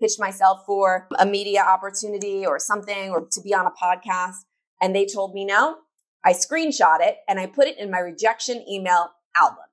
pitched 0.00 0.20
myself 0.20 0.60
for 0.66 1.08
a 1.18 1.24
media 1.24 1.62
opportunity 1.62 2.44
or 2.44 2.58
something 2.58 3.10
or 3.10 3.26
to 3.32 3.40
be 3.40 3.54
on 3.54 3.66
a 3.66 3.70
podcast 3.70 4.44
and 4.80 4.94
they 4.94 5.06
told 5.06 5.34
me 5.34 5.44
no, 5.44 5.76
I 6.24 6.32
screenshot 6.32 7.00
it 7.00 7.18
and 7.28 7.40
I 7.40 7.46
put 7.46 7.68
it 7.68 7.78
in 7.78 7.90
my 7.90 8.00
rejection 8.00 8.64
email 8.68 9.10
album. 9.36 9.64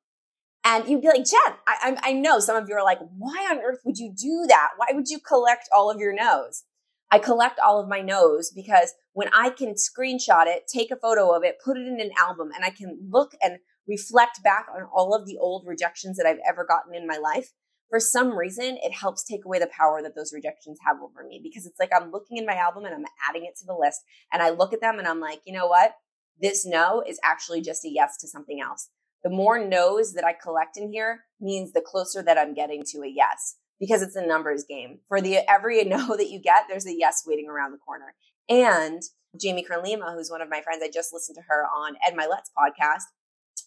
And 0.68 0.90
you'd 0.90 1.02
be 1.02 1.08
like, 1.08 1.26
Jen, 1.26 1.56
I, 1.68 1.96
I, 2.02 2.14
know 2.14 2.40
some 2.40 2.56
of 2.56 2.68
you 2.68 2.74
are 2.76 2.84
like, 2.84 2.98
why 3.16 3.48
on 3.52 3.60
earth 3.60 3.82
would 3.86 4.00
you 4.00 4.12
do 4.12 4.46
that? 4.48 4.70
Why 4.78 4.88
would 4.94 5.10
you 5.10 5.20
collect 5.20 5.70
all 5.72 5.92
of 5.92 6.00
your 6.00 6.12
no's? 6.12 6.64
I 7.12 7.20
collect 7.20 7.60
all 7.60 7.80
of 7.80 7.88
my 7.88 8.02
no's 8.02 8.50
because 8.50 8.94
when 9.14 9.30
I 9.32 9.52
can 9.52 9.76
screenshot 9.76 10.48
it, 10.48 10.64
take 10.68 10.90
a 10.90 10.96
photo 10.96 11.36
of 11.36 11.44
it, 11.44 11.58
put 11.64 11.78
it 11.78 11.88
in 11.88 12.02
an 12.02 12.10
album, 12.18 12.50
and 12.56 12.66
I 12.66 12.72
can 12.72 12.98
look 13.12 13.34
and 13.44 13.60
reflect 13.88 14.42
back 14.44 14.66
on 14.76 14.88
all 14.92 15.14
of 15.14 15.28
the 15.28 15.38
old 15.38 15.68
rejections 15.68 16.18
that 16.18 16.26
I've 16.26 16.42
ever 16.50 16.66
gotten 16.66 16.96
in 16.96 17.06
my 17.06 17.18
life, 17.18 17.52
for 17.90 18.00
some 18.00 18.36
reason, 18.36 18.78
it 18.82 18.92
helps 18.92 19.24
take 19.24 19.46
away 19.46 19.60
the 19.60 19.68
power 19.68 20.02
that 20.02 20.16
those 20.16 20.34
rejections 20.34 20.80
have 20.86 20.98
over 21.02 21.24
me 21.28 21.40
because 21.44 21.68
it's 21.68 21.80
like 21.80 21.92
I'm 21.96 22.12
looking 22.12 22.38
in 22.38 22.46
my 22.46 22.56
album 22.56 22.86
and 22.86 22.96
I'm 22.96 23.06
adding 23.30 23.46
it 23.46 23.56
to 23.60 23.66
the 23.66 23.78
list 23.80 24.02
and 24.34 24.42
I 24.42 24.50
look 24.50 24.74
at 24.74 24.82
them 24.82 24.98
and 24.98 25.08
I'm 25.08 25.20
like, 25.20 25.42
you 25.46 25.54
know 25.54 25.68
what? 25.68 25.94
This 26.42 26.66
no 26.66 27.04
is 27.08 27.20
actually 27.24 27.62
just 27.62 27.86
a 27.86 27.90
yes 27.90 28.18
to 28.18 28.28
something 28.28 28.60
else 28.60 28.90
the 29.26 29.32
more 29.32 29.58
no's 29.58 30.14
that 30.14 30.24
I 30.24 30.34
collect 30.34 30.78
in 30.78 30.92
here 30.92 31.22
means 31.42 31.74
the 31.74 31.82
closer 31.82 32.22
that 32.22 32.38
I'm 32.38 32.54
getting 32.54 32.84
to 32.92 33.00
a 33.00 33.08
yes 33.08 33.56
because 33.80 34.04
it's 34.04 34.16
a 34.16 34.26
numbers 34.26 34.64
game. 34.64 35.00
For 35.08 35.20
the 35.20 35.40
every 35.50 35.84
no 35.84 36.16
that 36.16 36.30
you 36.30 36.40
get, 36.40 36.66
there's 36.70 36.86
a 36.86 36.96
yes 36.96 37.24
waiting 37.26 37.50
around 37.50 37.72
the 37.72 37.80
corner. 37.80 38.14
And 38.48 39.02
Jamie 39.42 39.64
Kern 39.64 39.84
Lima, 39.84 40.14
who's 40.16 40.30
one 40.30 40.44
of 40.44 40.50
my 40.50 40.62
friends, 40.62 40.84
I 40.84 40.92
just 40.94 41.12
listened 41.12 41.38
to 41.38 41.44
her 41.50 41.66
on 41.66 41.96
Ed 42.08 42.16
Mylett's 42.16 42.52
podcast, 42.56 43.06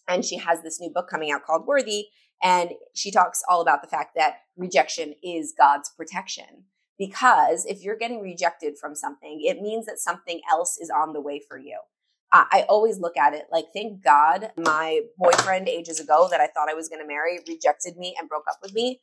and 0.07 0.23
she 0.23 0.37
has 0.37 0.63
this 0.63 0.79
new 0.79 0.89
book 0.89 1.09
coming 1.09 1.29
out 1.29 1.43
called 1.43 1.67
Worthy. 1.67 2.05
And 2.41 2.71
she 2.95 3.11
talks 3.11 3.43
all 3.49 3.59
about 3.59 3.81
the 3.81 3.89
fact 3.89 4.11
that 4.15 4.37
rejection 4.55 5.13
is 5.21 5.53
God's 5.57 5.91
protection. 5.97 6.63
Because 6.97 7.65
if 7.65 7.83
you're 7.83 7.97
getting 7.97 8.21
rejected 8.21 8.77
from 8.79 8.95
something, 8.95 9.41
it 9.43 9.61
means 9.61 9.87
that 9.87 9.99
something 9.99 10.39
else 10.49 10.77
is 10.77 10.89
on 10.89 11.11
the 11.11 11.19
way 11.19 11.41
for 11.45 11.57
you. 11.57 11.79
I 12.31 12.65
always 12.69 12.99
look 12.99 13.17
at 13.17 13.33
it 13.33 13.47
like, 13.51 13.65
thank 13.73 14.03
God 14.03 14.51
my 14.55 15.01
boyfriend 15.17 15.67
ages 15.67 15.99
ago 15.99 16.27
that 16.29 16.39
I 16.39 16.47
thought 16.47 16.69
I 16.69 16.75
was 16.75 16.87
going 16.87 17.01
to 17.01 17.07
marry 17.07 17.39
rejected 17.47 17.97
me 17.97 18.15
and 18.19 18.29
broke 18.29 18.45
up 18.49 18.59
with 18.61 18.73
me. 18.73 18.99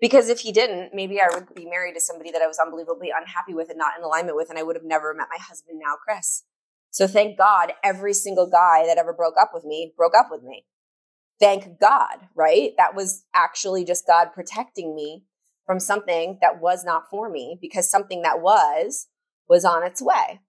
Because 0.00 0.30
if 0.30 0.40
he 0.40 0.50
didn't, 0.50 0.94
maybe 0.94 1.20
I 1.20 1.28
would 1.30 1.54
be 1.54 1.66
married 1.66 1.92
to 1.94 2.00
somebody 2.00 2.30
that 2.30 2.40
I 2.40 2.46
was 2.46 2.58
unbelievably 2.58 3.10
unhappy 3.14 3.52
with 3.52 3.68
and 3.68 3.76
not 3.76 3.98
in 3.98 4.02
alignment 4.02 4.36
with, 4.36 4.48
and 4.48 4.58
I 4.58 4.62
would 4.62 4.76
have 4.76 4.84
never 4.84 5.12
met 5.12 5.28
my 5.30 5.36
husband 5.38 5.78
now, 5.78 5.96
Chris. 6.02 6.44
So 6.90 7.06
thank 7.06 7.36
God 7.36 7.72
every 7.84 8.14
single 8.14 8.48
guy 8.48 8.86
that 8.86 8.96
ever 8.98 9.12
broke 9.12 9.34
up 9.38 9.50
with 9.52 9.64
me 9.64 9.92
broke 9.96 10.14
up 10.16 10.28
with 10.30 10.42
me. 10.42 10.64
Thank 11.38 11.78
God, 11.78 12.28
right? 12.34 12.72
That 12.78 12.94
was 12.94 13.24
actually 13.34 13.84
just 13.84 14.06
God 14.06 14.32
protecting 14.34 14.94
me 14.94 15.24
from 15.66 15.80
something 15.80 16.38
that 16.40 16.60
was 16.60 16.84
not 16.84 17.08
for 17.10 17.30
me 17.30 17.58
because 17.60 17.90
something 17.90 18.22
that 18.22 18.40
was 18.40 19.06
was 19.48 19.64
on 19.64 19.82
its 19.82 20.02
way. 20.02 20.40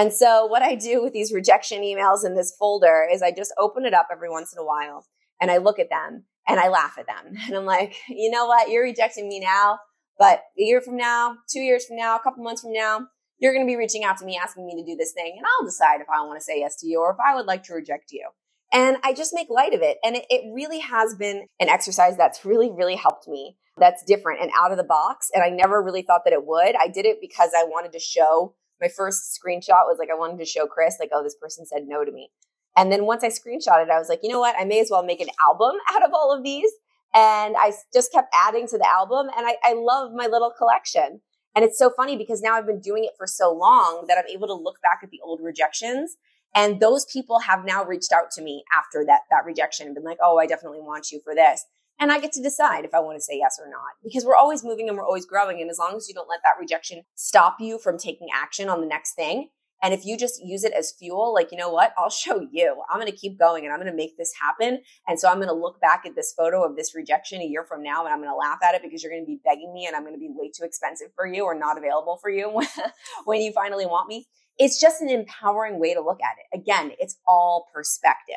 And 0.00 0.14
so 0.14 0.46
what 0.46 0.62
I 0.62 0.76
do 0.76 1.02
with 1.02 1.12
these 1.12 1.30
rejection 1.30 1.82
emails 1.82 2.24
in 2.24 2.34
this 2.34 2.56
folder 2.58 3.06
is 3.12 3.20
I 3.20 3.32
just 3.32 3.52
open 3.58 3.84
it 3.84 3.92
up 3.92 4.08
every 4.10 4.30
once 4.30 4.50
in 4.50 4.58
a 4.58 4.64
while 4.64 5.04
and 5.42 5.50
I 5.50 5.58
look 5.58 5.78
at 5.78 5.90
them 5.90 6.24
and 6.48 6.58
I 6.58 6.68
laugh 6.68 6.96
at 6.98 7.06
them. 7.06 7.34
And 7.46 7.54
I'm 7.54 7.66
like, 7.66 7.94
you 8.08 8.30
know 8.30 8.46
what? 8.46 8.70
You're 8.70 8.82
rejecting 8.82 9.28
me 9.28 9.40
now, 9.40 9.78
but 10.18 10.40
a 10.58 10.62
year 10.62 10.80
from 10.80 10.96
now, 10.96 11.36
two 11.52 11.60
years 11.60 11.84
from 11.84 11.98
now, 11.98 12.16
a 12.16 12.20
couple 12.20 12.42
months 12.42 12.62
from 12.62 12.72
now, 12.72 13.08
you're 13.40 13.52
going 13.52 13.66
to 13.66 13.70
be 13.70 13.76
reaching 13.76 14.02
out 14.02 14.16
to 14.18 14.24
me 14.24 14.40
asking 14.42 14.66
me 14.66 14.74
to 14.82 14.90
do 14.90 14.96
this 14.96 15.12
thing 15.12 15.34
and 15.36 15.44
I'll 15.44 15.66
decide 15.66 16.00
if 16.00 16.08
I 16.08 16.24
want 16.24 16.40
to 16.40 16.44
say 16.44 16.60
yes 16.60 16.76
to 16.76 16.86
you 16.86 17.00
or 17.00 17.10
if 17.10 17.18
I 17.22 17.34
would 17.34 17.44
like 17.44 17.64
to 17.64 17.74
reject 17.74 18.10
you. 18.10 18.26
And 18.72 18.96
I 19.04 19.12
just 19.12 19.34
make 19.34 19.50
light 19.50 19.74
of 19.74 19.82
it. 19.82 19.98
And 20.02 20.16
it, 20.16 20.24
it 20.30 20.50
really 20.54 20.78
has 20.78 21.14
been 21.14 21.44
an 21.60 21.68
exercise 21.68 22.16
that's 22.16 22.46
really, 22.46 22.70
really 22.70 22.96
helped 22.96 23.28
me. 23.28 23.58
That's 23.76 24.02
different 24.04 24.40
and 24.40 24.50
out 24.56 24.70
of 24.70 24.78
the 24.78 24.84
box. 24.84 25.28
And 25.34 25.44
I 25.44 25.50
never 25.50 25.82
really 25.82 26.02
thought 26.02 26.22
that 26.24 26.32
it 26.32 26.46
would. 26.46 26.74
I 26.80 26.88
did 26.88 27.04
it 27.04 27.18
because 27.20 27.50
I 27.54 27.64
wanted 27.64 27.92
to 27.92 27.98
show 27.98 28.54
my 28.80 28.88
first 28.88 29.38
screenshot 29.38 29.86
was 29.86 29.96
like, 29.98 30.10
I 30.10 30.18
wanted 30.18 30.38
to 30.38 30.44
show 30.44 30.66
Chris, 30.66 30.96
like, 30.98 31.10
oh, 31.12 31.22
this 31.22 31.36
person 31.36 31.66
said 31.66 31.86
no 31.86 32.04
to 32.04 32.12
me. 32.12 32.30
And 32.76 32.90
then 32.90 33.04
once 33.04 33.24
I 33.24 33.28
screenshotted, 33.28 33.90
I 33.90 33.98
was 33.98 34.08
like, 34.08 34.20
you 34.22 34.30
know 34.30 34.40
what? 34.40 34.54
I 34.58 34.64
may 34.64 34.80
as 34.80 34.88
well 34.90 35.04
make 35.04 35.20
an 35.20 35.28
album 35.46 35.76
out 35.90 36.04
of 36.04 36.12
all 36.14 36.34
of 36.36 36.42
these. 36.42 36.70
And 37.12 37.56
I 37.58 37.72
just 37.92 38.12
kept 38.12 38.32
adding 38.32 38.68
to 38.68 38.78
the 38.78 38.88
album. 38.88 39.28
And 39.36 39.46
I, 39.46 39.56
I 39.64 39.74
love 39.74 40.12
my 40.14 40.26
little 40.26 40.52
collection. 40.56 41.20
And 41.54 41.64
it's 41.64 41.78
so 41.78 41.90
funny 41.96 42.16
because 42.16 42.40
now 42.40 42.54
I've 42.54 42.66
been 42.66 42.80
doing 42.80 43.04
it 43.04 43.10
for 43.18 43.26
so 43.26 43.52
long 43.52 44.04
that 44.06 44.16
I'm 44.18 44.28
able 44.32 44.46
to 44.46 44.54
look 44.54 44.80
back 44.82 45.00
at 45.02 45.10
the 45.10 45.20
old 45.24 45.40
rejections. 45.42 46.16
And 46.54 46.80
those 46.80 47.04
people 47.04 47.40
have 47.40 47.64
now 47.64 47.84
reached 47.84 48.12
out 48.12 48.30
to 48.32 48.42
me 48.42 48.64
after 48.76 49.04
that, 49.06 49.22
that 49.30 49.44
rejection 49.44 49.86
and 49.86 49.94
been 49.94 50.04
like, 50.04 50.18
oh, 50.22 50.38
I 50.38 50.46
definitely 50.46 50.80
want 50.80 51.10
you 51.10 51.20
for 51.24 51.34
this. 51.34 51.64
And 52.00 52.10
I 52.10 52.18
get 52.18 52.32
to 52.32 52.42
decide 52.42 52.86
if 52.86 52.94
I 52.94 53.00
want 53.00 53.18
to 53.18 53.22
say 53.22 53.36
yes 53.38 53.60
or 53.62 53.68
not 53.68 54.00
because 54.02 54.24
we're 54.24 54.36
always 54.36 54.64
moving 54.64 54.88
and 54.88 54.96
we're 54.96 55.04
always 55.04 55.26
growing. 55.26 55.60
And 55.60 55.70
as 55.70 55.78
long 55.78 55.94
as 55.96 56.08
you 56.08 56.14
don't 56.14 56.30
let 56.30 56.40
that 56.42 56.58
rejection 56.58 57.02
stop 57.14 57.56
you 57.60 57.78
from 57.78 57.98
taking 57.98 58.28
action 58.34 58.70
on 58.70 58.80
the 58.80 58.86
next 58.86 59.12
thing, 59.12 59.50
and 59.82 59.94
if 59.94 60.04
you 60.04 60.16
just 60.16 60.44
use 60.44 60.64
it 60.64 60.72
as 60.72 60.92
fuel, 60.92 61.32
like, 61.32 61.50
you 61.52 61.58
know 61.58 61.70
what? 61.70 61.92
I'll 61.96 62.10
show 62.10 62.46
you. 62.52 62.82
I'm 62.90 63.00
going 63.00 63.10
to 63.10 63.16
keep 63.16 63.38
going 63.38 63.64
and 63.64 63.72
I'm 63.72 63.80
going 63.80 63.90
to 63.90 63.96
make 63.96 64.16
this 64.16 64.32
happen. 64.40 64.80
And 65.08 65.18
so 65.18 65.28
I'm 65.28 65.36
going 65.36 65.48
to 65.48 65.54
look 65.54 65.80
back 65.80 66.04
at 66.04 66.14
this 66.14 66.34
photo 66.36 66.64
of 66.64 66.76
this 66.76 66.94
rejection 66.94 67.40
a 67.40 67.44
year 67.44 67.64
from 67.64 67.82
now 67.82 68.04
and 68.04 68.12
I'm 68.12 68.20
going 68.20 68.30
to 68.30 68.36
laugh 68.36 68.58
at 68.62 68.74
it 68.74 68.82
because 68.82 69.02
you're 69.02 69.12
going 69.12 69.22
to 69.22 69.26
be 69.26 69.40
begging 69.44 69.72
me 69.72 69.86
and 69.86 69.96
I'm 69.96 70.02
going 70.02 70.14
to 70.14 70.20
be 70.20 70.30
way 70.30 70.50
too 70.50 70.64
expensive 70.64 71.08
for 71.14 71.26
you 71.26 71.44
or 71.44 71.54
not 71.54 71.78
available 71.78 72.18
for 72.20 72.30
you 72.30 72.62
when 73.24 73.40
you 73.40 73.52
finally 73.52 73.86
want 73.86 74.08
me. 74.08 74.26
It's 74.58 74.78
just 74.78 75.00
an 75.00 75.08
empowering 75.08 75.80
way 75.80 75.94
to 75.94 76.02
look 76.02 76.20
at 76.22 76.36
it. 76.38 76.60
Again, 76.60 76.92
it's 76.98 77.16
all 77.26 77.68
perspective. 77.72 78.36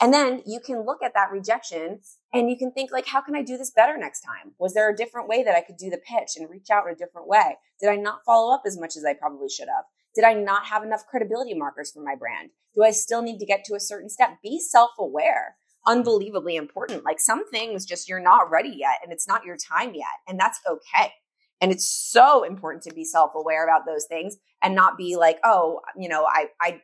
And 0.00 0.12
then 0.12 0.42
you 0.46 0.60
can 0.60 0.84
look 0.84 1.02
at 1.02 1.14
that 1.14 1.30
rejection 1.32 2.00
and 2.32 2.50
you 2.50 2.56
can 2.58 2.70
think 2.70 2.92
like, 2.92 3.06
how 3.06 3.22
can 3.22 3.34
I 3.34 3.42
do 3.42 3.56
this 3.56 3.70
better 3.70 3.96
next 3.96 4.20
time? 4.20 4.52
Was 4.58 4.74
there 4.74 4.90
a 4.90 4.96
different 4.96 5.28
way 5.28 5.42
that 5.42 5.54
I 5.54 5.62
could 5.62 5.78
do 5.78 5.88
the 5.88 5.98
pitch 5.98 6.36
and 6.36 6.50
reach 6.50 6.68
out 6.70 6.86
in 6.86 6.92
a 6.92 6.96
different 6.96 7.28
way? 7.28 7.56
Did 7.80 7.88
I 7.88 7.96
not 7.96 8.24
follow 8.26 8.54
up 8.54 8.62
as 8.66 8.78
much 8.78 8.96
as 8.96 9.04
I 9.04 9.14
probably 9.14 9.48
should 9.48 9.68
have? 9.68 9.84
Did 10.14 10.24
I 10.24 10.34
not 10.34 10.66
have 10.66 10.82
enough 10.82 11.06
credibility 11.06 11.54
markers 11.54 11.92
for 11.92 12.02
my 12.02 12.14
brand? 12.14 12.50
Do 12.74 12.82
I 12.82 12.90
still 12.90 13.22
need 13.22 13.38
to 13.38 13.46
get 13.46 13.64
to 13.64 13.74
a 13.74 13.80
certain 13.80 14.10
step? 14.10 14.38
Be 14.42 14.60
self 14.60 14.90
aware. 14.98 15.56
Unbelievably 15.86 16.56
important. 16.56 17.04
Like 17.04 17.20
some 17.20 17.48
things 17.48 17.86
just 17.86 18.08
you're 18.08 18.20
not 18.20 18.50
ready 18.50 18.74
yet 18.76 18.98
and 19.02 19.12
it's 19.12 19.28
not 19.28 19.44
your 19.44 19.56
time 19.56 19.94
yet. 19.94 20.06
And 20.28 20.38
that's 20.38 20.60
okay. 20.68 21.12
And 21.60 21.72
it's 21.72 21.88
so 21.88 22.44
important 22.44 22.82
to 22.84 22.94
be 22.94 23.04
self 23.04 23.32
aware 23.34 23.64
about 23.64 23.86
those 23.86 24.04
things 24.04 24.36
and 24.62 24.74
not 24.74 24.98
be 24.98 25.16
like, 25.16 25.38
oh, 25.44 25.80
you 25.96 26.08
know, 26.08 26.26
I, 26.26 26.46
I 26.60 26.82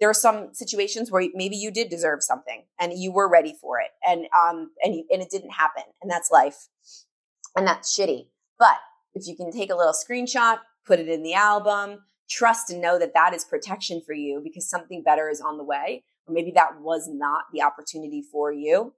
there 0.00 0.10
are 0.10 0.14
some 0.14 0.52
situations 0.52 1.10
where 1.10 1.26
maybe 1.34 1.56
you 1.56 1.70
did 1.70 1.88
deserve 1.88 2.22
something 2.22 2.64
and 2.78 2.92
you 2.96 3.12
were 3.12 3.28
ready 3.28 3.54
for 3.60 3.80
it 3.80 3.90
and 4.06 4.26
um 4.38 4.70
and 4.82 4.94
you, 4.94 5.04
and 5.10 5.22
it 5.22 5.30
didn't 5.30 5.50
happen 5.50 5.84
and 6.02 6.10
that's 6.10 6.30
life 6.30 6.68
and 7.56 7.66
that's 7.66 7.98
shitty. 7.98 8.26
But 8.58 8.76
if 9.14 9.26
you 9.26 9.34
can 9.36 9.50
take 9.50 9.70
a 9.70 9.76
little 9.76 9.94
screenshot 9.94 10.58
put 10.86 11.00
it 11.00 11.08
in 11.08 11.22
the 11.22 11.34
album 11.34 11.98
trust 12.28 12.70
and 12.70 12.80
know 12.80 12.98
that 12.98 13.14
that 13.14 13.34
is 13.34 13.44
protection 13.44 14.00
for 14.04 14.12
you 14.12 14.40
because 14.42 14.68
something 14.68 15.02
better 15.02 15.28
is 15.28 15.40
on 15.40 15.58
the 15.58 15.64
way 15.64 16.04
or 16.26 16.34
maybe 16.34 16.50
that 16.52 16.80
was 16.80 17.08
not 17.08 17.44
the 17.52 17.62
opportunity 17.62 18.22
for 18.22 18.52
you 18.52 18.94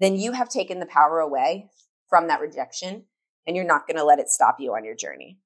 then 0.00 0.16
you 0.16 0.32
have 0.32 0.48
taken 0.48 0.80
the 0.80 0.86
power 0.86 1.20
away 1.20 1.68
from 2.08 2.28
that 2.28 2.40
rejection 2.40 3.04
and 3.46 3.56
you're 3.56 3.64
not 3.64 3.86
going 3.86 3.96
to 3.96 4.04
let 4.04 4.18
it 4.18 4.28
stop 4.28 4.56
you 4.58 4.74
on 4.74 4.84
your 4.84 4.94
journey 4.94 5.38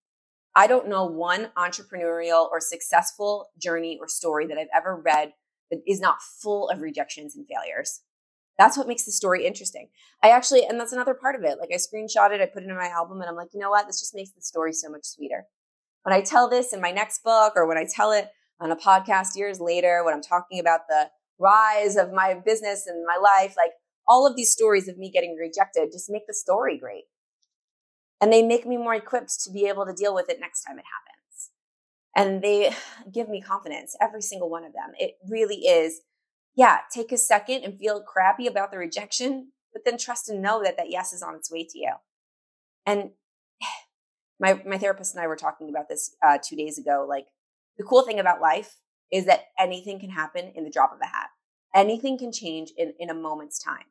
I 0.57 0.67
don't 0.67 0.89
know 0.89 1.05
one 1.05 1.51
entrepreneurial 1.57 2.49
or 2.51 2.61
successful 2.61 3.51
journey 3.61 3.99
or 4.01 4.09
story 4.09 4.47
that 4.47 4.57
I've 4.57 4.69
ever 4.75 4.97
read 4.97 5.35
that 5.71 5.81
is 5.87 6.01
not 6.01 6.23
full 6.23 6.71
of 6.71 6.81
rejections 6.81 7.37
and 7.37 7.47
failures. 7.47 8.01
That's 8.59 8.79
what 8.79 8.89
makes 8.89 9.05
the 9.05 9.13
story 9.13 9.47
interesting. 9.47 9.91
I 10.23 10.31
actually, 10.31 10.65
and 10.65 10.81
that's 10.81 10.95
another 10.95 11.13
part 11.13 11.35
of 11.37 11.43
it. 11.45 11.59
Like 11.61 11.69
I 11.71 11.77
screenshot 11.77 12.33
it, 12.33 12.41
I 12.41 12.47
put 12.47 12.63
it 12.63 12.71
in 12.71 12.75
my 12.75 12.89
album, 12.89 13.21
and 13.21 13.29
I'm 13.29 13.37
like, 13.37 13.51
you 13.53 13.61
know 13.61 13.69
what? 13.69 13.87
This 13.87 14.01
just 14.01 14.15
makes 14.15 14.31
the 14.31 14.41
story 14.41 14.73
so 14.73 14.89
much 14.89 15.05
sweeter. 15.05 15.45
When 16.05 16.15
I 16.15 16.23
tell 16.23 16.49
this 16.49 16.73
in 16.73 16.81
my 16.81 16.91
next 16.91 17.23
book, 17.23 17.53
or 17.55 17.69
when 17.69 17.77
I 17.77 17.85
tell 17.85 18.13
it 18.13 18.29
on 18.59 18.71
a 18.71 18.77
podcast 18.77 19.37
years 19.37 19.61
later, 19.61 20.03
when 20.05 20.15
I'm 20.15 20.23
talking 20.23 20.59
about 20.59 20.89
the 20.89 21.11
rise 21.39 21.97
of 21.97 22.15
my 22.15 22.33
business 22.33 22.87
and 22.87 23.05
my 23.05 23.19
life, 23.19 23.55
like 23.59 23.73
all 24.09 24.27
of 24.27 24.37
these 24.37 24.53
stories 24.53 24.89
of 24.89 24.97
me 24.97 25.11
getting 25.11 25.37
rejected 25.37 25.91
just 25.93 26.09
make 26.09 26.27
the 26.27 26.35
story 26.35 26.79
great 26.79 27.05
and 28.21 28.33
they 28.33 28.43
make 28.43 28.67
me 28.67 28.77
more 28.77 28.95
equipped 28.95 29.43
to 29.45 29.51
be 29.51 29.67
able 29.67 29.85
to 29.87 29.93
deal 29.93 30.15
with 30.15 30.29
it 30.29 30.41
next 30.41 30.65
time 30.65 30.79
it 30.79 30.85
happens. 30.85 31.51
And 32.15 32.43
they 32.43 32.75
give 33.13 33.29
me 33.29 33.41
confidence, 33.41 33.97
every 34.01 34.23
single 34.23 34.51
one 34.51 34.65
of 34.65 34.73
them. 34.73 34.93
It 34.99 35.17
really 35.29 35.67
is, 35.67 36.01
yeah, 36.55 36.79
take 36.93 37.13
a 37.13 37.19
second 37.19 37.65
and 37.65 37.79
feel 37.79 38.01
crappy 38.01 38.47
about 38.47 38.71
the 38.71 38.79
rejection, 38.79 39.53
but 39.73 39.83
then 39.85 39.99
trust 39.99 40.29
and 40.29 40.41
know 40.41 40.63
that 40.63 40.77
that 40.77 40.91
yes 40.91 41.13
is 41.13 41.23
on 41.23 41.35
its 41.35 41.51
way 41.51 41.65
to 41.65 41.79
you. 41.79 41.93
And 42.87 43.11
my, 44.41 44.63
my 44.67 44.79
therapist 44.79 45.15
and 45.15 45.23
I 45.23 45.27
were 45.27 45.37
talking 45.37 45.69
about 45.69 45.89
this 45.89 46.17
uh, 46.27 46.39
two 46.43 46.57
days 46.57 46.79
ago. 46.79 47.07
Like, 47.09 47.27
the 47.77 47.85
cool 47.85 48.03
thing 48.03 48.19
about 48.19 48.41
life 48.41 48.77
is 49.13 49.27
that 49.27 49.49
anything 49.59 50.01
can 50.01 50.11
happen 50.11 50.53
in 50.55 50.65
the 50.65 50.71
drop 50.71 50.93
of 50.93 50.99
a 51.03 51.07
hat. 51.07 51.29
Anything 51.75 52.17
can 52.17 52.33
change 52.33 52.71
in, 52.77 52.95
in 52.99 53.11
a 53.11 53.15
moment's 53.15 53.59
time. 53.59 53.85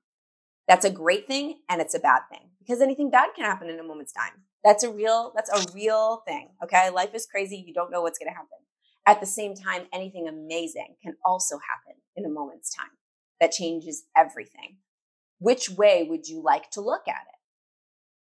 That's 0.67 0.85
a 0.85 0.89
great 0.89 1.27
thing 1.27 1.59
and 1.69 1.79
it's 1.79 1.93
a 1.93 1.99
bad 1.99 2.21
thing 2.31 2.49
because 2.65 2.81
anything 2.81 3.09
bad 3.09 3.29
can 3.35 3.45
happen 3.45 3.69
in 3.69 3.79
a 3.79 3.83
moment's 3.83 4.13
time. 4.13 4.43
That's 4.63 4.83
a 4.83 4.91
real, 4.91 5.31
that's 5.35 5.49
a 5.49 5.71
real 5.73 6.23
thing. 6.27 6.49
Okay. 6.63 6.89
Life 6.89 7.13
is 7.13 7.27
crazy. 7.27 7.63
You 7.65 7.73
don't 7.73 7.91
know 7.91 8.01
what's 8.01 8.17
going 8.17 8.31
to 8.31 8.35
happen. 8.35 8.57
At 9.05 9.19
the 9.19 9.27
same 9.27 9.53
time, 9.53 9.83
anything 9.93 10.27
amazing 10.27 10.95
can 11.03 11.15
also 11.23 11.57
happen 11.57 12.01
in 12.15 12.25
a 12.25 12.29
moment's 12.29 12.73
time 12.73 12.89
that 13.39 13.51
changes 13.51 14.05
everything. 14.17 14.77
Which 15.37 15.69
way 15.69 16.07
would 16.09 16.27
you 16.27 16.41
like 16.41 16.71
to 16.71 16.81
look 16.81 17.07
at 17.07 17.27
it? 17.27 17.39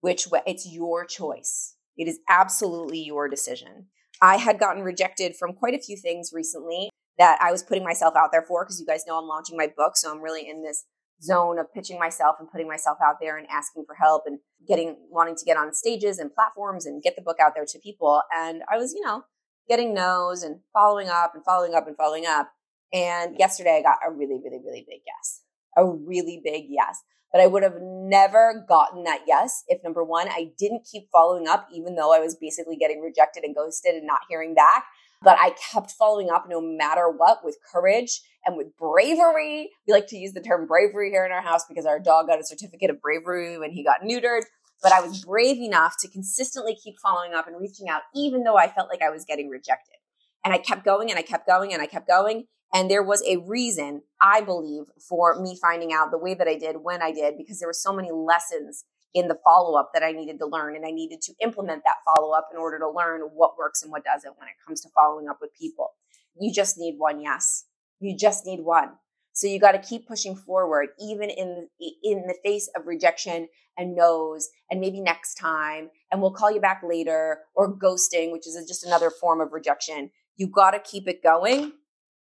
Which 0.01 0.27
way? 0.27 0.41
It's 0.47 0.67
your 0.67 1.05
choice. 1.05 1.75
It 1.97 2.09
is 2.09 2.19
absolutely 2.29 2.99
your 2.99 3.29
decision. 3.29 3.87
I 4.21 4.39
had 4.39 4.59
gotten 4.59 4.83
rejected 4.83 5.37
from 5.37 5.53
quite 5.53 5.75
a 5.75 5.79
few 5.79 5.97
things 5.97 6.31
recently 6.33 6.91
that 7.19 7.39
I 7.41 7.53
was 7.53 7.63
putting 7.63 7.85
myself 7.85 8.17
out 8.17 8.31
there 8.33 8.43
for 8.43 8.65
because 8.65 8.81
you 8.81 8.87
guys 8.87 9.05
know 9.07 9.19
I'm 9.19 9.29
launching 9.29 9.57
my 9.57 9.69
book. 9.75 9.93
So 9.97 10.11
I'm 10.11 10.21
really 10.21 10.49
in 10.49 10.63
this 10.63 10.85
zone 11.23 11.59
of 11.59 11.73
pitching 11.73 11.99
myself 11.99 12.37
and 12.39 12.51
putting 12.51 12.69
myself 12.69 12.99
out 13.05 13.17
there 13.21 13.37
and 13.37 13.47
asking 13.51 13.85
for 13.87 13.95
help 13.95 14.25
and 14.27 14.39
getting 14.67 14.97
wanting 15.11 15.37
to 15.37 15.45
get 15.45 15.57
on 15.57 15.73
stages 15.73 16.19
and 16.19 16.35
platforms 16.35 16.85
and 16.87 17.03
get 17.03 17.17
the 17.17 17.23
book 17.23 17.39
out 17.41 17.53
there 17.55 17.65
to 17.67 17.79
people. 17.79 18.23
And 18.35 18.63
i 18.71 18.77
was 18.77 18.93
you 18.93 19.03
know 19.05 19.23
getting 19.69 19.95
no's 19.95 20.43
and 20.43 20.61
following 20.73 21.09
up 21.09 21.33
and 21.35 21.45
following 21.45 21.75
up 21.75 21.87
and 21.87 21.97
following 21.97 22.27
up. 22.27 22.51
And 22.93 23.37
yesterday 23.39 23.79
i 23.79 23.83
got 23.83 23.99
a 24.07 24.11
really 24.11 24.39
really 24.43 24.61
really 24.65 24.85
big 24.89 25.01
yes 25.07 25.43
a 25.77 25.85
really 25.87 26.41
big 26.45 26.65
yes. 26.69 27.03
But 27.33 27.41
i 27.41 27.47
would 27.47 27.63
have 27.63 27.81
never 27.81 28.65
gotten 28.69 29.05
that 29.05 29.23
yes 29.27 29.65
if 29.69 29.83
number 29.83 30.05
one 30.05 30.29
i 30.29 30.51
didn't 30.59 30.87
keep 30.91 31.09
following 31.11 31.49
up 31.49 31.67
even 31.75 31.97
though 31.97 32.15
i 32.15 32.21
was 32.21 32.37
basically 32.37 32.77
getting 32.77 33.01
rejected 33.01 33.43
and 33.43 33.55
ghosted 33.55 33.95
and 33.95 34.07
not 34.07 34.21
hearing 34.29 34.55
back. 34.55 34.85
But 35.23 35.39
I 35.41 35.55
kept 35.73 35.93
following 35.93 36.29
up 36.31 36.45
no 36.49 36.61
matter 36.61 37.09
what 37.09 37.43
with 37.43 37.57
courage 37.73 38.21
and 38.47 38.57
with 38.57 38.77
bravery. 38.79 39.71
We 39.87 39.93
like 39.93 40.07
to 40.09 40.17
use 40.17 40.33
the 40.33 40.41
term 40.41 40.67
bravery 40.67 41.11
here 41.11 41.27
in 41.27 41.33
our 41.33 41.43
house 41.43 41.67
because 41.69 41.85
our 41.85 41.99
dog 41.99 42.29
got 42.29 42.41
a 42.41 42.45
certificate 42.45 42.91
of 42.91 43.01
bravery 43.03 43.59
when 43.59 43.73
he 43.73 43.85
got 43.85 44.03
neutered. 44.03 44.43
But 44.83 44.93
I 44.93 45.01
was 45.01 45.25
brave 45.25 45.57
enough 45.57 45.97
to 46.01 46.09
consistently 46.09 46.77
keep 46.77 46.97
following 47.03 47.35
up 47.35 47.47
and 47.49 47.61
reaching 47.61 47.89
out, 47.89 48.03
even 48.15 48.45
though 48.45 48.57
I 48.57 48.69
felt 48.69 48.89
like 48.89 49.03
I 49.03 49.11
was 49.11 49.25
getting 49.25 49.49
rejected. 49.49 49.97
And 50.45 50.55
I 50.55 50.59
kept 50.59 50.85
going 50.85 51.11
and 51.11 51.19
I 51.19 51.23
kept 51.23 51.47
going 51.47 51.73
and 51.73 51.83
I 51.83 51.87
kept 51.87 52.07
going. 52.07 52.45
And 52.73 52.91
there 52.91 53.03
was 53.03 53.23
a 53.27 53.39
reason, 53.39 54.03
I 54.21 54.43
believe, 54.43 54.85
for 55.09 55.41
me 55.41 55.59
finding 55.61 55.93
out 55.93 56.11
the 56.11 56.19
way 56.19 56.35
that 56.35 56.47
I 56.47 56.57
did 56.57 56.77
when 56.83 57.03
I 57.03 57.11
did, 57.11 57.35
because 57.39 57.59
there 57.59 57.69
were 57.69 57.73
so 57.73 57.93
many 57.93 58.11
lessons 58.13 58.85
in 59.15 59.29
the 59.29 59.39
follow 59.43 59.79
up 59.79 59.91
that 59.95 60.03
I 60.03 60.13
needed 60.13 60.39
to 60.41 60.47
learn. 60.47 60.77
And 60.77 60.85
I 60.85 60.91
needed 60.91 61.23
to 61.23 61.33
implement 61.43 61.83
that 61.85 61.97
follow 62.15 62.33
up 62.33 62.49
in 62.53 62.59
order 62.59 62.79
to 62.79 62.91
learn 62.91 63.23
what 63.23 63.57
works 63.57 63.83
and 63.83 63.91
what 63.91 64.05
doesn't 64.05 64.39
when 64.39 64.49
it 64.49 64.55
comes 64.65 64.83
to 64.83 64.91
following 64.95 65.29
up 65.29 65.39
with 65.41 65.51
people. 65.59 65.95
you 66.39 66.53
just 66.53 66.77
need 66.77 66.97
one 66.99 67.21
yes. 67.21 67.65
You 68.01 68.17
just 68.17 68.47
need 68.47 68.61
one. 68.61 68.91
So 69.33 69.47
you 69.47 69.61
got 69.61 69.73
to 69.73 69.79
keep 69.79 70.09
pushing 70.09 70.35
forward, 70.35 70.89
even 70.99 71.29
in 71.29 71.69
in 72.03 72.23
the 72.27 72.37
face 72.43 72.71
of 72.75 72.87
rejection 72.87 73.49
and 73.77 73.95
no's, 73.95 74.49
and 74.71 74.81
maybe 74.81 75.01
next 75.01 75.35
time, 75.35 75.91
and 76.11 76.23
we'll 76.23 76.33
call 76.33 76.51
you 76.51 76.61
back 76.61 76.81
later, 76.83 77.41
or 77.55 77.77
ghosting, 77.77 78.33
which 78.33 78.47
is 78.47 78.57
just 78.67 78.85
another 78.85 79.11
form 79.11 79.43
of 79.43 79.53
rejection. 79.53 80.11
You 80.37 80.49
got 80.49 80.71
to 80.71 80.79
keep 80.79 81.07
it 81.07 81.23
going 81.23 81.73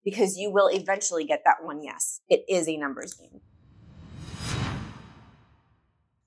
because 0.03 0.39
you 0.39 0.51
will 0.51 0.69
eventually 0.69 1.25
get 1.25 1.43
that 1.45 1.63
one 1.63 1.83
yes. 1.83 2.21
It 2.29 2.45
is 2.49 2.69
a 2.69 2.77
numbers 2.77 3.13
game. 3.15 3.41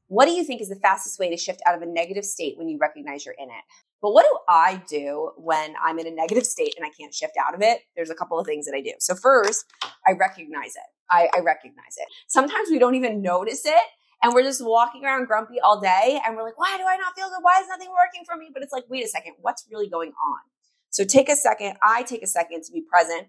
What 0.07 0.25
do 0.25 0.31
you 0.31 0.43
think 0.43 0.61
is 0.61 0.69
the 0.69 0.75
fastest 0.77 1.19
way 1.19 1.29
to 1.29 1.37
shift 1.37 1.61
out 1.65 1.75
of 1.75 1.81
a 1.81 1.85
negative 1.85 2.23
state 2.23 2.57
when 2.57 2.69
you 2.69 2.77
recognize 2.79 3.25
you're 3.25 3.35
in 3.37 3.49
it? 3.49 3.63
But 4.01 4.13
what 4.13 4.23
do 4.23 4.37
I 4.47 4.81
do 4.87 5.31
when 5.37 5.73
I'm 5.83 5.99
in 5.99 6.07
a 6.07 6.11
negative 6.11 6.45
state 6.45 6.75
and 6.77 6.85
I 6.85 6.89
can't 6.97 7.13
shift 7.13 7.33
out 7.37 7.53
of 7.53 7.61
it? 7.61 7.81
There's 7.95 8.09
a 8.09 8.15
couple 8.15 8.39
of 8.39 8.45
things 8.45 8.65
that 8.65 8.75
I 8.75 8.81
do. 8.81 8.93
So 8.99 9.15
first, 9.15 9.65
I 10.07 10.11
recognize 10.13 10.75
it. 10.75 10.87
I, 11.09 11.29
I 11.35 11.39
recognize 11.39 11.97
it. 11.97 12.07
Sometimes 12.27 12.69
we 12.69 12.79
don't 12.79 12.95
even 12.95 13.21
notice 13.21 13.65
it 13.65 13.83
and 14.23 14.33
we're 14.33 14.43
just 14.43 14.63
walking 14.63 15.03
around 15.03 15.25
grumpy 15.27 15.59
all 15.59 15.79
day 15.81 16.21
and 16.25 16.35
we're 16.35 16.43
like, 16.43 16.57
why 16.57 16.77
do 16.77 16.85
I 16.87 16.95
not 16.97 17.13
feel 17.15 17.27
good? 17.29 17.39
Why 17.41 17.59
is 17.61 17.67
nothing 17.67 17.89
working 17.89 18.23
for 18.25 18.37
me? 18.37 18.49
But 18.53 18.63
it's 18.63 18.73
like, 18.73 18.85
wait 18.89 19.03
a 19.03 19.07
second, 19.07 19.33
what's 19.41 19.65
really 19.71 19.89
going 19.89 20.09
on? 20.11 20.39
So 20.89 21.03
take 21.03 21.29
a 21.29 21.35
second. 21.35 21.77
I 21.83 22.03
take 22.03 22.23
a 22.23 22.27
second 22.27 22.63
to 22.63 22.71
be 22.71 22.81
present 22.81 23.27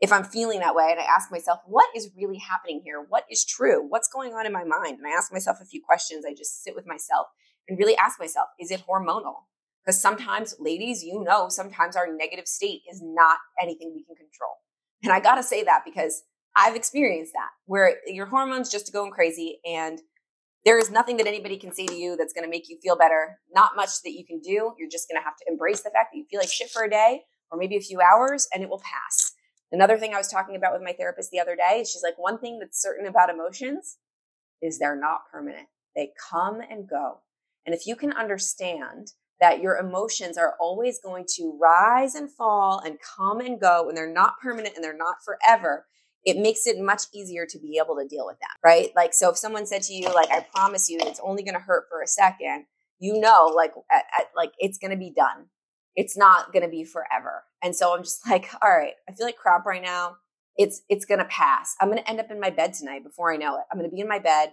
if 0.00 0.12
I'm 0.12 0.24
feeling 0.24 0.60
that 0.60 0.74
way 0.74 0.88
and 0.90 1.00
I 1.00 1.04
ask 1.04 1.30
myself, 1.30 1.60
what 1.66 1.86
is 1.94 2.10
really 2.16 2.38
happening 2.38 2.82
here? 2.84 3.04
What 3.08 3.24
is 3.30 3.44
true? 3.44 3.86
What's 3.88 4.08
going 4.08 4.34
on 4.34 4.44
in 4.44 4.52
my 4.52 4.64
mind? 4.64 4.98
And 4.98 5.06
I 5.06 5.16
ask 5.16 5.32
myself 5.32 5.58
a 5.60 5.64
few 5.64 5.80
questions. 5.82 6.24
I 6.26 6.34
just 6.34 6.62
sit 6.62 6.74
with 6.74 6.86
myself 6.86 7.26
and 7.68 7.78
really 7.78 7.96
ask 7.96 8.20
myself, 8.20 8.48
is 8.60 8.70
it 8.70 8.84
hormonal? 8.88 9.34
Because 9.84 10.00
sometimes, 10.00 10.54
ladies, 10.58 11.02
you 11.02 11.22
know, 11.22 11.48
sometimes 11.48 11.96
our 11.96 12.12
negative 12.12 12.46
state 12.46 12.82
is 12.90 13.00
not 13.02 13.38
anything 13.62 13.92
we 13.94 14.04
can 14.04 14.16
control. 14.16 14.52
And 15.02 15.12
I 15.12 15.20
gotta 15.20 15.42
say 15.42 15.62
that 15.64 15.82
because 15.84 16.24
I've 16.56 16.74
experienced 16.74 17.32
that 17.34 17.50
where 17.66 17.96
your 18.06 18.26
hormones 18.26 18.70
just 18.70 18.92
going 18.92 19.12
crazy 19.12 19.60
and 19.64 20.00
there 20.64 20.78
is 20.78 20.90
nothing 20.90 21.16
that 21.18 21.28
anybody 21.28 21.56
can 21.56 21.72
say 21.72 21.86
to 21.86 21.94
you 21.94 22.16
that's 22.16 22.32
gonna 22.32 22.48
make 22.48 22.68
you 22.68 22.78
feel 22.82 22.96
better. 22.96 23.38
Not 23.54 23.76
much 23.76 24.02
that 24.04 24.12
you 24.12 24.26
can 24.26 24.40
do. 24.40 24.74
You're 24.78 24.90
just 24.90 25.08
gonna 25.08 25.24
have 25.24 25.36
to 25.36 25.44
embrace 25.48 25.82
the 25.82 25.90
fact 25.90 26.10
that 26.12 26.18
you 26.18 26.26
feel 26.28 26.40
like 26.40 26.50
shit 26.50 26.70
for 26.70 26.82
a 26.82 26.90
day 26.90 27.22
or 27.50 27.58
maybe 27.58 27.76
a 27.76 27.80
few 27.80 28.00
hours 28.00 28.48
and 28.52 28.62
it 28.62 28.68
will 28.68 28.82
pass 28.82 29.25
Another 29.72 29.98
thing 29.98 30.14
I 30.14 30.18
was 30.18 30.28
talking 30.28 30.56
about 30.56 30.72
with 30.72 30.82
my 30.82 30.92
therapist 30.92 31.30
the 31.30 31.40
other 31.40 31.56
day, 31.56 31.80
she's 31.80 32.02
like, 32.02 32.18
one 32.18 32.38
thing 32.38 32.58
that's 32.58 32.80
certain 32.80 33.06
about 33.06 33.30
emotions 33.30 33.98
is 34.62 34.78
they're 34.78 34.98
not 34.98 35.22
permanent. 35.30 35.66
They 35.94 36.12
come 36.30 36.60
and 36.60 36.88
go. 36.88 37.20
And 37.64 37.74
if 37.74 37.86
you 37.86 37.96
can 37.96 38.12
understand 38.12 39.12
that 39.40 39.60
your 39.60 39.76
emotions 39.76 40.38
are 40.38 40.54
always 40.60 41.00
going 41.00 41.24
to 41.36 41.58
rise 41.60 42.14
and 42.14 42.30
fall 42.30 42.80
and 42.84 42.98
come 43.16 43.40
and 43.40 43.60
go 43.60 43.88
and 43.88 43.96
they're 43.96 44.12
not 44.12 44.40
permanent 44.40 44.76
and 44.76 44.84
they're 44.84 44.96
not 44.96 45.16
forever, 45.24 45.86
it 46.24 46.38
makes 46.38 46.66
it 46.66 46.78
much 46.78 47.02
easier 47.12 47.44
to 47.46 47.58
be 47.58 47.78
able 47.82 47.96
to 47.96 48.06
deal 48.06 48.26
with 48.26 48.38
them, 48.40 48.48
right? 48.64 48.90
Like, 48.96 49.14
so 49.14 49.30
if 49.30 49.36
someone 49.36 49.66
said 49.66 49.82
to 49.82 49.92
you, 49.92 50.12
like, 50.12 50.30
I 50.30 50.46
promise 50.54 50.88
you 50.88 50.98
it's 51.02 51.20
only 51.22 51.42
going 51.42 51.54
to 51.54 51.60
hurt 51.60 51.84
for 51.90 52.02
a 52.02 52.06
second, 52.06 52.66
you 52.98 53.20
know, 53.20 53.52
like, 53.54 53.72
at, 53.90 54.04
at, 54.18 54.26
like 54.34 54.52
it's 54.58 54.78
going 54.78 54.90
to 54.92 54.96
be 54.96 55.12
done 55.14 55.46
it's 55.96 56.16
not 56.16 56.52
going 56.52 56.62
to 56.62 56.68
be 56.68 56.84
forever. 56.84 57.44
And 57.62 57.74
so 57.74 57.94
I'm 57.94 58.04
just 58.04 58.26
like, 58.30 58.48
all 58.62 58.70
right, 58.70 58.92
I 59.08 59.12
feel 59.12 59.26
like 59.26 59.36
crap 59.36 59.66
right 59.66 59.82
now. 59.82 60.16
It's 60.58 60.82
it's 60.88 61.04
going 61.04 61.18
to 61.18 61.26
pass. 61.26 61.74
I'm 61.80 61.88
going 61.88 62.02
to 62.02 62.08
end 62.08 62.20
up 62.20 62.30
in 62.30 62.40
my 62.40 62.48
bed 62.48 62.72
tonight 62.72 63.04
before 63.04 63.32
I 63.32 63.36
know 63.36 63.56
it. 63.56 63.64
I'm 63.70 63.78
going 63.78 63.90
to 63.90 63.94
be 63.94 64.00
in 64.00 64.08
my 64.08 64.18
bed. 64.18 64.52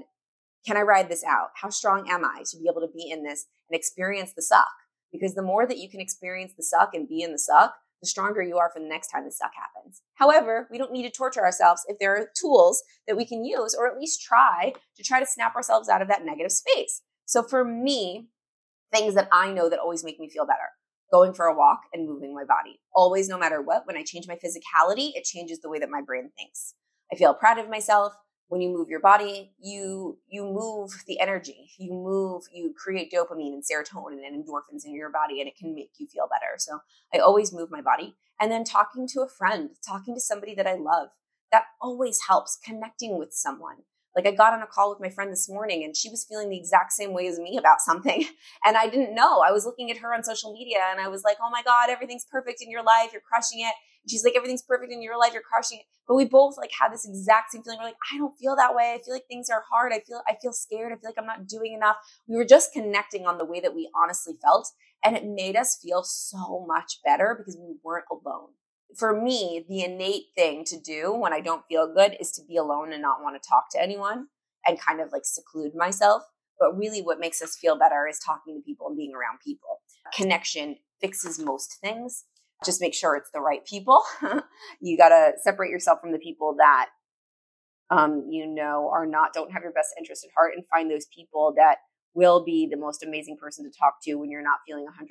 Can 0.66 0.76
I 0.76 0.82
ride 0.82 1.10
this 1.10 1.24
out? 1.24 1.50
How 1.56 1.70
strong 1.70 2.10
am 2.10 2.26
I 2.26 2.44
to 2.52 2.58
be 2.58 2.68
able 2.70 2.82
to 2.82 2.94
be 2.94 3.10
in 3.10 3.24
this 3.24 3.46
and 3.70 3.78
experience 3.78 4.34
the 4.34 4.42
suck? 4.42 4.68
Because 5.14 5.34
the 5.34 5.42
more 5.42 5.66
that 5.66 5.78
you 5.78 5.90
can 5.90 6.02
experience 6.02 6.54
the 6.58 6.64
suck 6.64 6.94
and 6.94 7.08
be 7.08 7.22
in 7.22 7.32
the 7.32 7.40
suck, 7.40 7.74
the 8.02 8.08
stronger 8.08 8.42
you 8.42 8.58
are 8.58 8.70
for 8.74 8.82
the 8.82 8.88
next 8.88 9.10
time 9.10 9.24
the 9.24 9.32
suck 9.32 9.52
happens. 9.56 10.02
However, 10.16 10.68
we 10.70 10.78
don't 10.78 10.92
need 10.92 11.04
to 11.04 11.10
torture 11.10 11.44
ourselves 11.44 11.86
if 11.88 12.00
there 12.00 12.16
are 12.18 12.28
tools 12.38 12.84
that 13.08 13.16
we 13.16 13.26
can 13.26 13.46
use 13.46 13.74
or 13.78 13.88
at 13.88 13.98
least 13.98 14.22
try 14.22 14.74
to 14.98 15.04
try 15.04 15.22
to 15.22 15.26
snap 15.26 15.56
ourselves 15.56 15.88
out 15.88 16.02
of 16.02 16.10
that 16.10 16.26
negative 16.26 16.52
space. 16.52 17.02
So 17.26 17.44
for 17.44 17.64
me, 17.64 18.28
things 18.92 19.16
that 19.16 19.30
I 19.32 19.54
know 19.54 19.70
that 19.70 19.80
always 19.80 20.04
make 20.04 20.20
me 20.20 20.30
feel 20.30 20.46
better 20.46 20.70
going 21.14 21.32
for 21.32 21.46
a 21.46 21.56
walk 21.56 21.82
and 21.94 22.10
moving 22.10 22.34
my 22.34 22.44
body. 22.44 22.80
Always, 22.92 23.30
no 23.30 23.38
matter 23.38 23.62
what, 23.62 23.86
when 23.86 23.96
I 23.96 24.04
change 24.04 24.28
my 24.28 24.34
physicality, 24.34 25.12
it 25.14 25.24
changes 25.24 25.60
the 25.60 25.70
way 25.70 25.78
that 25.78 25.90
my 25.92 26.02
brain 26.02 26.32
thinks. 26.36 26.74
I 27.12 27.16
feel 27.16 27.36
proud 27.36 27.60
of 27.60 27.70
myself. 27.70 28.14
When 28.48 28.62
you 28.62 28.70
move 28.70 28.90
your 28.90 29.00
body, 29.00 29.54
you 29.60 30.18
you 30.28 30.44
move 30.44 30.92
the 31.08 31.20
energy. 31.20 31.70
You 31.78 31.92
move, 31.92 32.44
you 32.52 32.74
create 32.76 33.12
dopamine 33.12 33.54
and 33.54 33.64
serotonin 33.64 34.26
and 34.26 34.36
endorphins 34.36 34.86
in 34.86 34.96
your 34.96 35.12
body, 35.12 35.40
and 35.40 35.48
it 35.48 35.56
can 35.56 35.76
make 35.76 35.92
you 36.00 36.08
feel 36.08 36.28
better. 36.28 36.56
So 36.58 36.80
I 37.14 37.20
always 37.20 37.54
move 37.54 37.70
my 37.72 37.82
body. 37.82 38.16
And 38.42 38.52
then 38.52 38.64
talking 38.64 39.08
to 39.10 39.22
a 39.22 39.30
friend, 39.30 39.70
talking 39.88 40.16
to 40.16 40.20
somebody 40.20 40.56
that 40.56 40.68
I 40.68 40.74
love, 40.74 41.10
that 41.52 41.66
always 41.80 42.22
helps 42.28 42.58
connecting 42.64 43.20
with 43.20 43.34
someone. 43.34 43.84
Like 44.16 44.28
I 44.28 44.32
got 44.32 44.54
on 44.54 44.62
a 44.62 44.68
call 44.68 44.90
with 44.90 45.00
my 45.00 45.10
friend 45.10 45.32
this 45.32 45.50
morning 45.50 45.84
and 45.84 45.96
she 45.96 46.10
was 46.10 46.26
feeling 46.30 46.50
the 46.50 46.58
exact 46.58 46.94
same 46.94 47.14
way 47.14 47.28
as 47.28 47.40
me 47.40 47.58
about 47.58 47.82
something. 47.82 48.26
And 48.66 48.78
I 48.78 48.88
didn't 48.88 49.14
know. 49.14 49.42
I 49.42 49.52
was 49.52 49.66
looking 49.66 49.92
at 49.92 49.98
her 49.98 50.14
on 50.14 50.24
social 50.24 50.54
media 50.54 50.78
and 50.90 51.02
I 51.02 51.08
was 51.10 51.24
like, 51.24 51.38
oh 51.42 51.50
my 51.50 51.62
God, 51.64 51.90
everything's 51.90 52.26
perfect 52.32 52.62
in 52.62 52.72
your 52.72 52.84
life. 52.84 53.10
You're 53.12 53.22
crushing 53.22 53.60
it. 53.60 53.74
And 54.04 54.10
she's 54.10 54.24
like, 54.24 54.36
everything's 54.36 54.62
perfect 54.62 54.92
in 54.92 55.02
your 55.02 55.18
life. 55.18 55.34
You're 55.34 55.42
crushing 55.42 55.80
it. 55.80 55.86
But 56.08 56.16
we 56.16 56.26
both 56.26 56.56
like 56.58 56.72
had 56.80 56.94
this 56.94 57.06
exact 57.06 57.52
same 57.52 57.64
feeling. 57.64 57.80
We're 57.80 57.88
like, 57.88 57.96
I 58.14 58.18
don't 58.18 58.38
feel 58.38 58.56
that 58.56 58.76
way. 58.76 58.94
I 58.94 59.04
feel 59.04 59.14
like 59.14 59.28
things 59.28 59.50
are 59.50 59.64
hard. 59.70 59.92
I 59.92 60.00
feel, 60.00 60.22
I 60.28 60.36
feel 60.42 60.54
scared. 60.54 60.94
I 60.94 60.96
feel 60.96 61.10
like 61.10 61.18
I'm 61.18 61.26
not 61.26 61.48
doing 61.48 61.74
enough. 61.74 61.98
We 62.28 62.38
were 62.38 62.46
just 62.46 62.72
connecting 62.72 63.26
on 63.26 63.38
the 63.38 63.46
way 63.46 63.60
that 63.60 63.76
we 63.76 63.90
honestly 63.96 64.36
felt. 64.42 64.70
And 65.04 65.18
it 65.18 65.26
made 65.26 65.58
us 65.58 65.80
feel 65.82 66.04
so 66.04 66.66
much 66.66 67.00
better 67.04 67.36
because 67.38 67.58
we 67.58 67.76
weren't 67.84 68.06
alone 68.10 68.50
for 68.98 69.20
me, 69.20 69.66
the 69.68 69.84
innate 69.84 70.28
thing 70.36 70.64
to 70.66 70.80
do 70.80 71.14
when 71.14 71.34
I 71.34 71.42
don't 71.42 71.66
feel 71.68 71.92
good 71.94 72.16
is 72.20 72.32
to 72.34 72.42
be 72.48 72.58
alone 72.58 72.94
and 72.94 73.02
not 73.02 73.22
want 73.22 73.42
to 73.42 73.48
talk 73.48 73.66
to 73.72 73.82
anyone 73.82 74.28
and 74.66 74.80
kind 74.80 75.02
of 75.02 75.12
like 75.12 75.26
seclude 75.26 75.76
myself. 75.76 76.24
But 76.60 76.78
really, 76.78 77.02
what 77.02 77.20
makes 77.20 77.42
us 77.42 77.58
feel 77.58 77.78
better 77.78 78.08
is 78.08 78.20
talking 78.20 78.56
to 78.56 78.62
people 78.64 78.88
and 78.88 78.98
being 78.98 79.14
around 79.14 79.40
people. 79.44 79.82
Connection 80.16 80.78
fixes 81.02 81.40
most 81.40 81.78
things. 81.82 82.26
Just 82.64 82.80
make 82.80 82.94
sure 82.94 83.16
it's 83.16 83.32
the 83.34 83.42
right 83.42 83.66
people. 83.66 84.04
you 84.82 84.98
got 84.98 85.10
to 85.10 85.34
separate 85.42 85.72
yourself 85.72 86.00
from 86.00 86.12
the 86.12 86.20
people 86.20 86.56
that 86.58 86.88
um, 87.90 88.28
you 88.30 88.48
know 88.48 88.90
are 88.94 89.06
not 89.06 89.34
don't 89.34 89.52
have 89.52 89.64
your 89.64 89.74
best 89.74 89.90
interest 89.98 90.24
at 90.24 90.32
heart, 90.36 90.54
and 90.56 90.66
find 90.68 90.90
those 90.90 91.08
people 91.14 91.54
that 91.58 91.78
will 92.14 92.44
be 92.44 92.68
the 92.70 92.78
most 92.78 93.04
amazing 93.04 93.38
person 93.38 93.66
to 93.66 93.78
talk 93.78 93.96
to 94.04 94.16
when 94.16 94.30
you're 94.30 94.44
not 94.44 94.60
feeling 94.68 94.86
100%. 94.86 95.08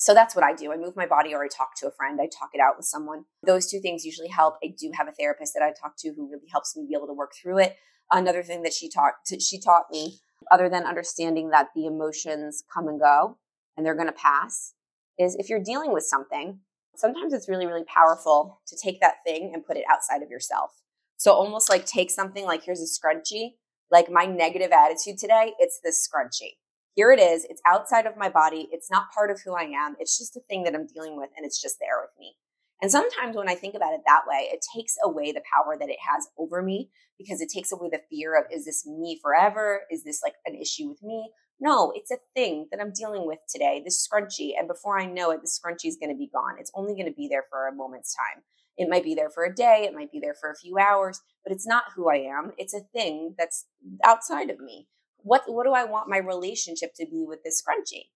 So 0.00 0.14
that's 0.14 0.34
what 0.34 0.44
I 0.44 0.54
do. 0.54 0.72
I 0.72 0.76
move 0.76 0.96
my 0.96 1.06
body 1.06 1.34
or 1.34 1.44
I 1.44 1.48
talk 1.48 1.76
to 1.76 1.86
a 1.86 1.90
friend. 1.90 2.18
I 2.20 2.26
talk 2.26 2.50
it 2.54 2.60
out 2.60 2.76
with 2.76 2.86
someone. 2.86 3.26
Those 3.46 3.70
two 3.70 3.80
things 3.80 4.04
usually 4.04 4.28
help. 4.28 4.54
I 4.64 4.68
do 4.68 4.90
have 4.94 5.06
a 5.06 5.12
therapist 5.12 5.52
that 5.54 5.62
I 5.62 5.72
talk 5.78 5.96
to 5.98 6.14
who 6.14 6.28
really 6.28 6.48
helps 6.50 6.74
me 6.74 6.86
be 6.88 6.96
able 6.96 7.06
to 7.06 7.12
work 7.12 7.32
through 7.40 7.58
it 7.58 7.76
another 8.10 8.42
thing 8.42 8.62
that 8.62 8.72
she 8.72 8.88
taught 8.88 9.14
she 9.40 9.58
taught 9.58 9.84
me 9.90 10.18
other 10.50 10.68
than 10.68 10.84
understanding 10.84 11.50
that 11.50 11.68
the 11.74 11.86
emotions 11.86 12.64
come 12.72 12.88
and 12.88 12.98
go 12.98 13.36
and 13.76 13.84
they're 13.84 13.94
going 13.94 14.06
to 14.06 14.12
pass 14.12 14.74
is 15.18 15.36
if 15.36 15.48
you're 15.48 15.62
dealing 15.62 15.92
with 15.92 16.04
something 16.04 16.60
sometimes 16.96 17.32
it's 17.32 17.48
really 17.48 17.66
really 17.66 17.84
powerful 17.84 18.60
to 18.66 18.76
take 18.76 19.00
that 19.00 19.16
thing 19.24 19.52
and 19.54 19.66
put 19.66 19.76
it 19.76 19.84
outside 19.90 20.22
of 20.22 20.30
yourself 20.30 20.70
so 21.16 21.32
almost 21.32 21.68
like 21.68 21.86
take 21.86 22.10
something 22.10 22.44
like 22.44 22.64
here's 22.64 22.80
a 22.80 22.84
scrunchie 22.84 23.54
like 23.90 24.10
my 24.10 24.24
negative 24.24 24.72
attitude 24.72 25.18
today 25.18 25.52
it's 25.58 25.80
this 25.82 26.08
scrunchie 26.08 26.56
here 26.94 27.12
it 27.12 27.20
is 27.20 27.46
it's 27.48 27.62
outside 27.66 28.06
of 28.06 28.16
my 28.16 28.28
body 28.28 28.68
it's 28.72 28.90
not 28.90 29.12
part 29.14 29.30
of 29.30 29.40
who 29.44 29.54
i 29.54 29.62
am 29.62 29.96
it's 29.98 30.18
just 30.18 30.36
a 30.36 30.40
thing 30.48 30.64
that 30.64 30.74
i'm 30.74 30.86
dealing 30.86 31.16
with 31.16 31.30
and 31.36 31.46
it's 31.46 31.60
just 31.60 31.76
there 31.80 32.00
with 32.00 32.10
me 32.18 32.34
and 32.82 32.90
sometimes 32.90 33.36
when 33.36 33.48
I 33.48 33.54
think 33.54 33.74
about 33.74 33.92
it 33.92 34.00
that 34.06 34.22
way, 34.26 34.48
it 34.50 34.64
takes 34.74 34.96
away 35.04 35.32
the 35.32 35.42
power 35.54 35.76
that 35.78 35.90
it 35.90 35.98
has 36.00 36.28
over 36.38 36.62
me 36.62 36.88
because 37.18 37.40
it 37.40 37.50
takes 37.54 37.72
away 37.72 37.90
the 37.90 38.00
fear 38.08 38.38
of, 38.38 38.44
is 38.50 38.64
this 38.64 38.86
me 38.86 39.18
forever? 39.22 39.82
Is 39.90 40.04
this 40.04 40.22
like 40.22 40.34
an 40.46 40.54
issue 40.54 40.88
with 40.88 41.02
me? 41.02 41.30
No, 41.60 41.92
it's 41.94 42.10
a 42.10 42.16
thing 42.34 42.68
that 42.70 42.80
I'm 42.80 42.92
dealing 42.92 43.26
with 43.26 43.40
today, 43.52 43.82
this 43.84 44.08
scrunchie. 44.08 44.52
And 44.58 44.66
before 44.66 44.98
I 44.98 45.04
know 45.04 45.30
it, 45.30 45.42
the 45.42 45.48
scrunchie 45.48 45.88
is 45.88 45.98
going 46.00 46.10
to 46.10 46.18
be 46.18 46.30
gone. 46.32 46.56
It's 46.58 46.72
only 46.74 46.94
going 46.94 47.06
to 47.06 47.12
be 47.12 47.28
there 47.28 47.44
for 47.50 47.68
a 47.68 47.74
moment's 47.74 48.14
time. 48.14 48.42
It 48.78 48.88
might 48.88 49.04
be 49.04 49.14
there 49.14 49.28
for 49.28 49.44
a 49.44 49.54
day, 49.54 49.84
it 49.86 49.94
might 49.94 50.10
be 50.10 50.20
there 50.20 50.32
for 50.32 50.50
a 50.50 50.56
few 50.56 50.78
hours, 50.78 51.20
but 51.44 51.52
it's 51.52 51.66
not 51.66 51.84
who 51.94 52.08
I 52.08 52.16
am. 52.16 52.52
It's 52.56 52.72
a 52.72 52.80
thing 52.80 53.34
that's 53.36 53.66
outside 54.02 54.48
of 54.48 54.58
me. 54.58 54.86
What, 55.22 55.42
what 55.46 55.64
do 55.64 55.72
I 55.72 55.84
want 55.84 56.08
my 56.08 56.18
relationship 56.18 56.92
to 56.96 57.06
be 57.06 57.24
with 57.26 57.42
this 57.44 57.62
scrunchie? 57.62 58.08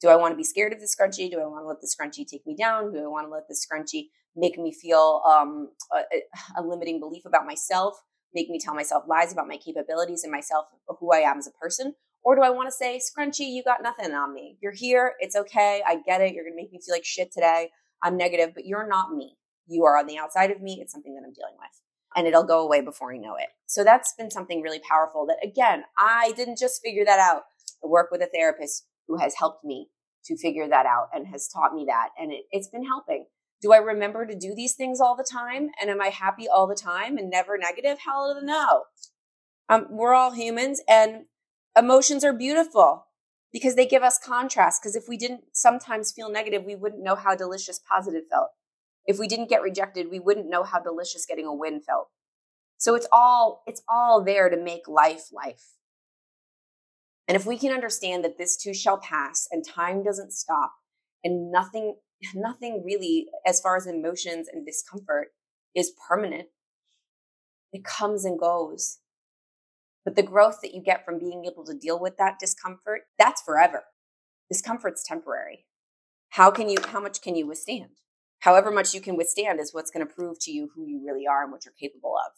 Do 0.00 0.08
I 0.08 0.16
want 0.16 0.32
to 0.32 0.36
be 0.36 0.44
scared 0.44 0.72
of 0.72 0.80
the 0.80 0.86
scrunchie? 0.86 1.30
Do 1.30 1.40
I 1.40 1.46
want 1.46 1.64
to 1.64 1.68
let 1.68 1.80
the 1.80 1.88
scrunchie 1.88 2.26
take 2.26 2.46
me 2.46 2.54
down? 2.54 2.92
Do 2.92 2.98
I 3.02 3.06
want 3.08 3.26
to 3.26 3.32
let 3.32 3.48
the 3.48 3.54
scrunchie 3.54 4.08
make 4.36 4.58
me 4.58 4.72
feel 4.72 5.22
um, 5.26 5.70
a, 5.92 6.60
a, 6.60 6.62
limiting 6.62 7.00
belief 7.00 7.24
about 7.26 7.46
myself? 7.46 8.00
Make 8.32 8.48
me 8.48 8.60
tell 8.60 8.74
myself 8.74 9.04
lies 9.08 9.32
about 9.32 9.48
my 9.48 9.56
capabilities 9.56 10.22
and 10.22 10.30
myself, 10.30 10.66
who 11.00 11.12
I 11.12 11.18
am 11.18 11.38
as 11.38 11.48
a 11.48 11.52
person? 11.52 11.94
Or 12.22 12.36
do 12.36 12.42
I 12.42 12.50
want 12.50 12.68
to 12.68 12.72
say, 12.72 13.00
scrunchie, 13.00 13.50
you 13.52 13.62
got 13.64 13.82
nothing 13.82 14.12
on 14.12 14.34
me. 14.34 14.58
You're 14.60 14.72
here. 14.72 15.14
It's 15.18 15.34
okay. 15.34 15.82
I 15.86 15.96
get 16.06 16.20
it. 16.20 16.34
You're 16.34 16.44
going 16.44 16.56
to 16.56 16.62
make 16.62 16.72
me 16.72 16.80
feel 16.84 16.94
like 16.94 17.04
shit 17.04 17.32
today. 17.32 17.70
I'm 18.02 18.16
negative, 18.16 18.50
but 18.54 18.66
you're 18.66 18.86
not 18.86 19.12
me. 19.12 19.36
You 19.66 19.84
are 19.84 19.98
on 19.98 20.06
the 20.06 20.18
outside 20.18 20.50
of 20.50 20.60
me. 20.60 20.78
It's 20.80 20.92
something 20.92 21.14
that 21.14 21.22
I'm 21.26 21.32
dealing 21.32 21.56
with. 21.58 21.87
And 22.18 22.26
it'll 22.26 22.42
go 22.42 22.64
away 22.64 22.80
before 22.80 23.14
I 23.14 23.16
know 23.16 23.36
it. 23.36 23.46
So 23.66 23.84
that's 23.84 24.12
been 24.18 24.28
something 24.28 24.60
really 24.60 24.80
powerful 24.80 25.24
that, 25.26 25.38
again, 25.40 25.84
I 25.96 26.32
didn't 26.36 26.58
just 26.58 26.82
figure 26.82 27.04
that 27.04 27.20
out. 27.20 27.42
I 27.84 27.86
work 27.86 28.08
with 28.10 28.20
a 28.20 28.26
therapist 28.26 28.86
who 29.06 29.18
has 29.18 29.36
helped 29.36 29.64
me 29.64 29.90
to 30.24 30.36
figure 30.36 30.66
that 30.66 30.84
out 30.84 31.10
and 31.14 31.28
has 31.28 31.46
taught 31.46 31.74
me 31.74 31.84
that. 31.86 32.08
And 32.18 32.32
it, 32.32 32.46
it's 32.50 32.66
been 32.66 32.84
helping. 32.84 33.26
Do 33.62 33.72
I 33.72 33.76
remember 33.76 34.26
to 34.26 34.34
do 34.34 34.52
these 34.52 34.74
things 34.74 35.00
all 35.00 35.14
the 35.14 35.22
time? 35.30 35.70
And 35.80 35.90
am 35.90 36.00
I 36.00 36.08
happy 36.08 36.48
all 36.48 36.66
the 36.66 36.74
time 36.74 37.18
and 37.18 37.30
never 37.30 37.56
negative? 37.56 37.98
Hell 38.04 38.40
no. 38.42 38.86
Um, 39.68 39.86
we're 39.90 40.14
all 40.14 40.32
humans 40.32 40.82
and 40.88 41.26
emotions 41.76 42.24
are 42.24 42.32
beautiful 42.32 43.06
because 43.52 43.76
they 43.76 43.86
give 43.86 44.02
us 44.02 44.18
contrast. 44.18 44.82
Because 44.82 44.96
if 44.96 45.04
we 45.08 45.16
didn't 45.16 45.44
sometimes 45.52 46.10
feel 46.10 46.32
negative, 46.32 46.64
we 46.64 46.74
wouldn't 46.74 47.04
know 47.04 47.14
how 47.14 47.36
delicious 47.36 47.78
positive 47.78 48.24
felt. 48.28 48.48
If 49.08 49.18
we 49.18 49.26
didn't 49.26 49.48
get 49.48 49.62
rejected, 49.62 50.10
we 50.10 50.20
wouldn't 50.20 50.50
know 50.50 50.64
how 50.64 50.80
delicious 50.80 51.24
getting 51.24 51.46
a 51.46 51.54
win 51.54 51.80
felt. 51.80 52.08
So 52.76 52.94
it's 52.94 53.08
all, 53.10 53.62
it's 53.66 53.82
all 53.88 54.22
there 54.22 54.50
to 54.50 54.56
make 54.56 54.86
life 54.86 55.32
life. 55.32 55.64
And 57.26 57.34
if 57.34 57.46
we 57.46 57.58
can 57.58 57.72
understand 57.72 58.22
that 58.22 58.36
this 58.36 58.56
too 58.56 58.74
shall 58.74 58.98
pass 58.98 59.48
and 59.50 59.66
time 59.66 60.04
doesn't 60.04 60.34
stop 60.34 60.74
and 61.24 61.50
nothing, 61.50 61.96
nothing 62.34 62.82
really, 62.84 63.28
as 63.46 63.60
far 63.60 63.76
as 63.76 63.86
emotions 63.86 64.46
and 64.52 64.66
discomfort 64.66 65.28
is 65.74 65.92
permanent, 66.06 66.48
it 67.72 67.84
comes 67.84 68.26
and 68.26 68.38
goes. 68.38 68.98
But 70.04 70.16
the 70.16 70.22
growth 70.22 70.58
that 70.62 70.74
you 70.74 70.82
get 70.82 71.04
from 71.06 71.18
being 71.18 71.46
able 71.46 71.64
to 71.64 71.74
deal 71.74 71.98
with 71.98 72.18
that 72.18 72.38
discomfort, 72.38 73.02
that's 73.18 73.40
forever. 73.40 73.84
Discomfort's 74.50 75.02
temporary. 75.02 75.64
How 76.30 76.50
can 76.50 76.68
you, 76.68 76.76
how 76.88 77.00
much 77.00 77.22
can 77.22 77.36
you 77.36 77.46
withstand? 77.46 77.90
However 78.40 78.70
much 78.70 78.94
you 78.94 79.00
can 79.00 79.16
withstand 79.16 79.60
is 79.60 79.74
what's 79.74 79.90
going 79.90 80.06
to 80.06 80.12
prove 80.12 80.38
to 80.40 80.50
you 80.50 80.70
who 80.74 80.86
you 80.86 81.02
really 81.04 81.26
are 81.26 81.42
and 81.42 81.52
what 81.52 81.64
you're 81.64 81.74
capable 81.78 82.14
of. 82.16 82.32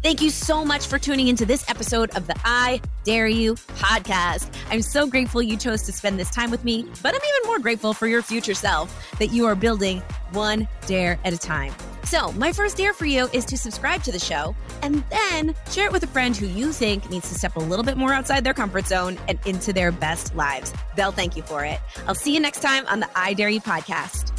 Thank 0.00 0.22
you 0.22 0.30
so 0.30 0.64
much 0.64 0.86
for 0.86 0.96
tuning 0.96 1.26
into 1.26 1.44
this 1.44 1.68
episode 1.68 2.16
of 2.16 2.28
the 2.28 2.36
I 2.44 2.80
Dare 3.02 3.26
You 3.26 3.54
podcast. 3.54 4.48
I'm 4.70 4.80
so 4.80 5.08
grateful 5.08 5.42
you 5.42 5.56
chose 5.56 5.82
to 5.82 5.92
spend 5.92 6.20
this 6.20 6.30
time 6.30 6.52
with 6.52 6.64
me, 6.64 6.86
but 7.02 7.14
I'm 7.16 7.20
even 7.20 7.48
more 7.48 7.58
grateful 7.58 7.92
for 7.92 8.06
your 8.06 8.22
future 8.22 8.54
self 8.54 8.94
that 9.18 9.32
you 9.32 9.44
are 9.46 9.56
building 9.56 10.00
one 10.30 10.68
dare 10.86 11.18
at 11.24 11.32
a 11.32 11.38
time. 11.38 11.74
So, 12.04 12.30
my 12.32 12.52
first 12.52 12.76
dare 12.76 12.94
for 12.94 13.06
you 13.06 13.28
is 13.32 13.44
to 13.46 13.58
subscribe 13.58 14.04
to 14.04 14.12
the 14.12 14.20
show 14.20 14.54
and 14.82 15.02
then 15.10 15.54
share 15.72 15.86
it 15.86 15.92
with 15.92 16.04
a 16.04 16.06
friend 16.06 16.34
who 16.34 16.46
you 16.46 16.72
think 16.72 17.10
needs 17.10 17.28
to 17.28 17.34
step 17.34 17.56
a 17.56 17.60
little 17.60 17.84
bit 17.84 17.96
more 17.96 18.12
outside 18.12 18.44
their 18.44 18.54
comfort 18.54 18.86
zone 18.86 19.18
and 19.26 19.38
into 19.46 19.72
their 19.72 19.90
best 19.90 20.34
lives. 20.36 20.72
They'll 20.94 21.10
thank 21.12 21.36
you 21.36 21.42
for 21.42 21.64
it. 21.64 21.80
I'll 22.06 22.14
see 22.14 22.32
you 22.32 22.40
next 22.40 22.60
time 22.60 22.86
on 22.86 23.00
the 23.00 23.08
I 23.16 23.34
Dare 23.34 23.48
You 23.48 23.60
podcast. 23.60 24.37